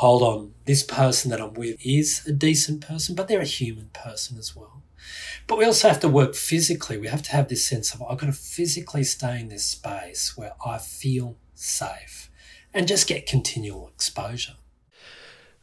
hold 0.04 0.22
on, 0.22 0.54
this 0.66 0.84
person 0.84 1.32
that 1.32 1.40
I'm 1.40 1.54
with 1.54 1.78
is 1.82 2.28
a 2.28 2.34
decent 2.34 2.86
person, 2.86 3.16
but 3.16 3.30
they're 3.30 3.40
a 3.40 3.46
human 3.46 3.90
person 3.94 4.38
as 4.38 4.54
well. 4.54 4.84
But 5.48 5.58
we 5.58 5.64
also 5.64 5.88
have 5.88 6.02
to 6.02 6.10
work 6.10 6.36
physically. 6.36 6.98
We 6.98 7.08
have 7.08 7.24
to 7.24 7.32
have 7.32 7.48
this 7.48 7.66
sense 7.66 7.94
of, 7.94 8.02
I've 8.02 8.18
got 8.18 8.26
to 8.26 8.34
physically 8.34 9.06
stay 9.06 9.40
in 9.40 9.48
this 9.48 9.64
space 9.64 10.36
where 10.36 10.56
I 10.66 10.78
feel 10.78 11.38
safe 11.56 12.30
and 12.74 12.86
just 12.86 13.08
get 13.08 13.26
continual 13.26 13.88
exposure. 13.88 14.56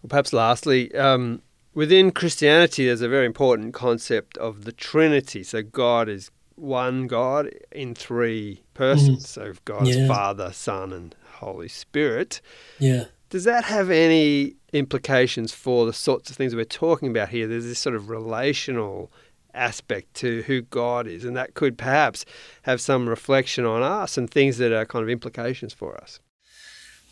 Well, 0.01 0.09
perhaps 0.09 0.33
lastly, 0.33 0.95
um, 0.95 1.43
within 1.75 2.11
Christianity, 2.11 2.87
there's 2.87 3.03
a 3.03 3.11
very 3.11 3.27
important 3.27 3.75
concept 3.75 4.39
of 4.39 4.65
the 4.65 4.73
Trinity. 4.73 5.43
So 5.43 5.63
God 5.63 6.09
is 6.09 6.31
one 6.55 7.09
God 7.09 7.51
in 7.73 7.95
three 7.95 8.63
persons. 8.73 9.25
Mm. 9.25 9.27
So 9.27 9.53
God's 9.67 9.95
yeah. 9.95 10.09
Father, 10.09 10.51
Son, 10.51 10.95
and 10.95 11.15
Holy 11.41 11.69
Spirit. 11.69 12.41
Yeah. 12.79 13.05
Does 13.31 13.45
that 13.45 13.65
have 13.65 13.91
any 13.91 14.57
implications 14.73 15.53
for 15.53 15.87
the 15.87 15.93
sorts 15.93 16.31
of 16.31 16.37
things 16.37 16.55
we're 16.55 16.65
talking 16.65 17.09
about 17.09 17.29
here? 17.29 17.47
There's 17.47 17.65
this 17.65 17.79
sort 17.79 17.95
of 17.95 18.11
relational 18.11 19.13
aspect 19.55 20.15
to 20.15 20.43
who 20.43 20.63
God 20.63 21.07
is, 21.07 21.25
and 21.25 21.37
that 21.37 21.55
could 21.55 21.79
perhaps 21.79 22.25
have 22.63 22.81
some 22.81 23.09
reflection 23.09 23.65
on 23.65 23.83
us 23.83 24.19
and 24.19 24.29
things 24.29 24.59
that 24.59 24.73
are 24.73 24.85
kind 24.85 25.05
of 25.05 25.09
implications 25.09 25.73
for 25.73 25.97
us. 25.97 26.19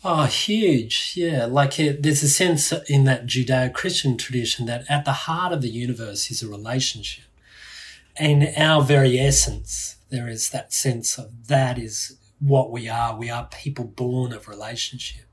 Oh, 0.03 0.25
huge. 0.25 1.13
Yeah. 1.15 1.45
Like 1.45 1.79
it, 1.79 2.03
there's 2.03 2.23
a 2.23 2.29
sense 2.29 2.73
in 2.89 3.05
that 3.05 3.25
Judeo 3.25 3.73
Christian 3.73 4.17
tradition 4.17 4.65
that 4.65 4.83
at 4.89 5.05
the 5.05 5.11
heart 5.11 5.53
of 5.53 5.61
the 5.61 5.69
universe 5.69 6.29
is 6.29 6.43
a 6.43 6.49
relationship. 6.49 7.25
In 8.19 8.53
our 8.57 8.81
very 8.81 9.17
essence, 9.17 9.97
there 10.09 10.27
is 10.27 10.49
that 10.49 10.73
sense 10.73 11.17
of 11.17 11.47
that 11.47 11.77
is 11.77 12.17
what 12.39 12.71
we 12.71 12.89
are. 12.89 13.17
We 13.17 13.29
are 13.29 13.47
people 13.51 13.85
born 13.85 14.33
of 14.33 14.49
relationship. 14.49 15.25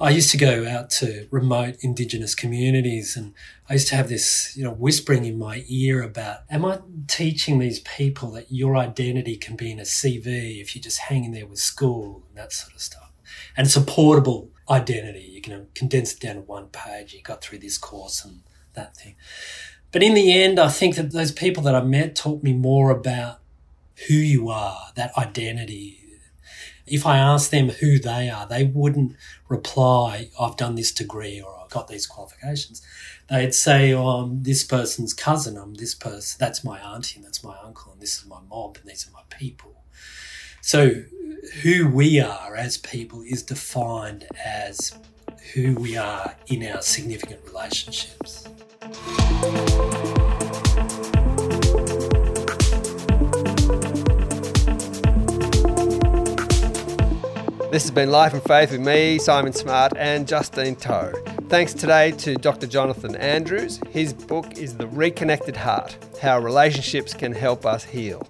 I 0.00 0.10
used 0.10 0.30
to 0.30 0.38
go 0.38 0.66
out 0.66 0.88
to 0.90 1.28
remote 1.30 1.76
indigenous 1.80 2.34
communities 2.34 3.16
and 3.16 3.34
I 3.68 3.74
used 3.74 3.88
to 3.88 3.96
have 3.96 4.08
this, 4.08 4.56
you 4.56 4.64
know, 4.64 4.72
whispering 4.72 5.26
in 5.26 5.38
my 5.38 5.64
ear 5.68 6.02
about, 6.02 6.40
am 6.50 6.64
I 6.64 6.80
teaching 7.06 7.58
these 7.58 7.80
people 7.80 8.30
that 8.32 8.50
your 8.50 8.76
identity 8.76 9.36
can 9.36 9.56
be 9.56 9.70
in 9.70 9.78
a 9.78 9.82
CV 9.82 10.60
if 10.60 10.74
you're 10.74 10.82
just 10.82 10.98
hanging 11.00 11.32
there 11.32 11.46
with 11.46 11.58
school 11.58 12.24
and 12.28 12.38
that 12.38 12.52
sort 12.52 12.74
of 12.74 12.80
stuff? 12.80 13.10
and 13.56 13.66
it's 13.66 13.76
a 13.76 13.80
portable 13.80 14.50
identity. 14.68 15.20
You 15.20 15.40
can 15.40 15.52
um, 15.52 15.66
condense 15.74 16.12
it 16.14 16.20
down 16.20 16.36
to 16.36 16.40
one 16.42 16.68
page. 16.68 17.14
You 17.14 17.22
got 17.22 17.42
through 17.42 17.58
this 17.58 17.78
course 17.78 18.24
and 18.24 18.42
that 18.74 18.96
thing. 18.96 19.16
But 19.92 20.02
in 20.02 20.14
the 20.14 20.32
end, 20.32 20.60
I 20.60 20.68
think 20.68 20.96
that 20.96 21.12
those 21.12 21.32
people 21.32 21.62
that 21.64 21.74
I 21.74 21.82
met 21.82 22.14
taught 22.14 22.42
me 22.42 22.52
more 22.52 22.90
about 22.90 23.40
who 24.08 24.14
you 24.14 24.48
are, 24.48 24.92
that 24.94 25.16
identity. 25.18 25.99
If 26.90 27.06
I 27.06 27.18
asked 27.18 27.52
them 27.52 27.68
who 27.68 28.00
they 28.00 28.28
are, 28.28 28.46
they 28.46 28.64
wouldn't 28.64 29.14
reply, 29.48 30.30
I've 30.38 30.56
done 30.56 30.74
this 30.74 30.90
degree 30.90 31.40
or 31.40 31.60
I've 31.62 31.70
got 31.70 31.86
these 31.86 32.04
qualifications. 32.04 32.82
They'd 33.28 33.54
say, 33.54 33.92
oh, 33.94 34.08
I'm 34.08 34.42
this 34.42 34.64
person's 34.64 35.14
cousin, 35.14 35.56
I'm 35.56 35.74
this 35.74 35.94
person, 35.94 36.36
that's 36.40 36.64
my 36.64 36.80
auntie, 36.80 37.18
and 37.18 37.24
that's 37.24 37.44
my 37.44 37.56
uncle, 37.62 37.92
and 37.92 38.02
this 38.02 38.18
is 38.18 38.26
my 38.26 38.40
mob, 38.50 38.78
and 38.80 38.90
these 38.90 39.06
are 39.06 39.12
my 39.12 39.22
people. 39.30 39.84
So, 40.62 41.04
who 41.62 41.88
we 41.88 42.20
are 42.20 42.56
as 42.56 42.76
people 42.76 43.22
is 43.22 43.44
defined 43.44 44.26
as 44.44 44.92
who 45.54 45.74
we 45.76 45.96
are 45.96 46.34
in 46.48 46.66
our 46.66 46.82
significant 46.82 47.40
relationships. 47.46 48.48
This 57.70 57.84
has 57.84 57.92
been 57.92 58.10
Life 58.10 58.34
and 58.34 58.42
Faith 58.42 58.72
with 58.72 58.80
me, 58.80 59.20
Simon 59.20 59.52
Smart, 59.52 59.92
and 59.96 60.26
Justine 60.26 60.74
Toh. 60.74 61.12
Thanks 61.48 61.72
today 61.72 62.10
to 62.10 62.34
Dr. 62.34 62.66
Jonathan 62.66 63.14
Andrews. 63.14 63.78
His 63.90 64.12
book 64.12 64.58
is 64.58 64.76
The 64.76 64.88
Reconnected 64.88 65.54
Heart 65.54 65.96
How 66.20 66.40
Relationships 66.40 67.14
Can 67.14 67.30
Help 67.30 67.64
Us 67.64 67.84
Heal. 67.84 68.26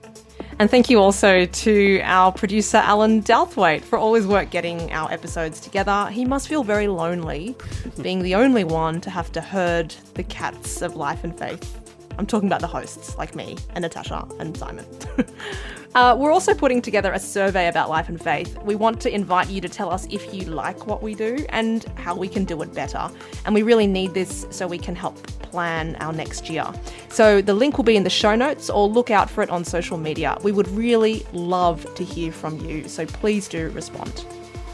And 0.58 0.70
thank 0.70 0.90
you 0.90 1.00
also 1.00 1.46
to 1.46 2.00
our 2.02 2.32
producer, 2.32 2.76
Alan 2.76 3.22
Douthwaite, 3.22 3.80
for 3.80 3.98
all 3.98 4.12
his 4.12 4.26
work 4.26 4.50
getting 4.50 4.92
our 4.92 5.10
episodes 5.10 5.58
together. 5.58 6.10
He 6.12 6.26
must 6.26 6.46
feel 6.46 6.62
very 6.62 6.88
lonely 6.88 7.56
being 8.02 8.22
the 8.22 8.34
only 8.34 8.64
one 8.64 9.00
to 9.00 9.08
have 9.08 9.32
to 9.32 9.40
herd 9.40 9.94
the 10.16 10.22
cats 10.22 10.82
of 10.82 10.96
life 10.96 11.24
and 11.24 11.36
faith. 11.38 11.78
I'm 12.18 12.26
talking 12.26 12.46
about 12.46 12.60
the 12.60 12.66
hosts, 12.66 13.16
like 13.16 13.34
me 13.34 13.56
and 13.70 13.80
Natasha 13.84 14.28
and 14.38 14.54
Simon. 14.54 14.84
uh, 15.94 16.16
we're 16.18 16.30
also 16.30 16.54
putting 16.54 16.80
together 16.80 17.12
a 17.12 17.18
survey 17.18 17.68
about 17.68 17.88
life 17.88 18.08
and 18.08 18.22
faith. 18.22 18.56
We 18.62 18.76
want 18.76 19.00
to 19.02 19.14
invite 19.14 19.48
you 19.48 19.60
to 19.60 19.68
tell 19.68 19.90
us 19.90 20.06
if 20.10 20.32
you 20.32 20.44
like 20.44 20.86
what 20.86 21.02
we 21.02 21.14
do 21.14 21.44
and 21.48 21.84
how 21.96 22.14
we 22.14 22.28
can 22.28 22.44
do 22.44 22.62
it 22.62 22.72
better. 22.74 23.10
And 23.44 23.54
we 23.54 23.62
really 23.62 23.86
need 23.86 24.14
this 24.14 24.46
so 24.50 24.66
we 24.66 24.78
can 24.78 24.94
help 24.94 25.20
plan 25.42 25.96
our 25.96 26.12
next 26.12 26.48
year. 26.48 26.66
So 27.08 27.42
the 27.42 27.54
link 27.54 27.76
will 27.76 27.84
be 27.84 27.96
in 27.96 28.04
the 28.04 28.10
show 28.10 28.36
notes 28.36 28.70
or 28.70 28.88
look 28.88 29.10
out 29.10 29.28
for 29.28 29.42
it 29.42 29.50
on 29.50 29.64
social 29.64 29.98
media. 29.98 30.38
We 30.42 30.52
would 30.52 30.68
really 30.68 31.26
love 31.32 31.92
to 31.96 32.04
hear 32.04 32.30
from 32.30 32.58
you, 32.60 32.88
so 32.88 33.04
please 33.06 33.48
do 33.48 33.70
respond. 33.70 34.24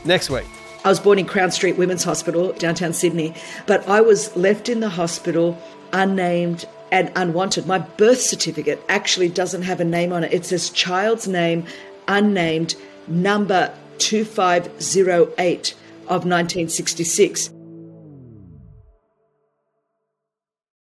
Next 0.05 0.31
week. 0.31 0.45
I 0.85 0.89
was 0.89 1.01
born 1.01 1.19
in 1.19 1.27
Crown 1.27 1.51
Street 1.51 1.77
Women's 1.77 2.05
Hospital, 2.05 2.53
downtown 2.53 2.93
Sydney, 2.93 3.35
but 3.67 3.89
I 3.89 4.01
was 4.01 4.37
left 4.37 4.69
in 4.69 4.79
the 4.79 4.89
hospital 4.89 5.61
unnamed 5.93 6.69
and 6.91 7.11
unwanted. 7.17 7.67
My 7.67 7.79
birth 7.79 8.21
certificate 8.21 8.83
actually 8.89 9.29
doesn't 9.29 9.63
have 9.63 9.81
a 9.81 9.85
name 9.85 10.13
on 10.13 10.25
it. 10.25 10.33
It 10.33 10.45
says 10.45 10.71
child's 10.71 11.27
name, 11.27 11.65
unnamed, 12.09 12.77
number 13.09 13.75
2508 13.99 15.75
of 16.09 16.25
1966. 16.25 17.51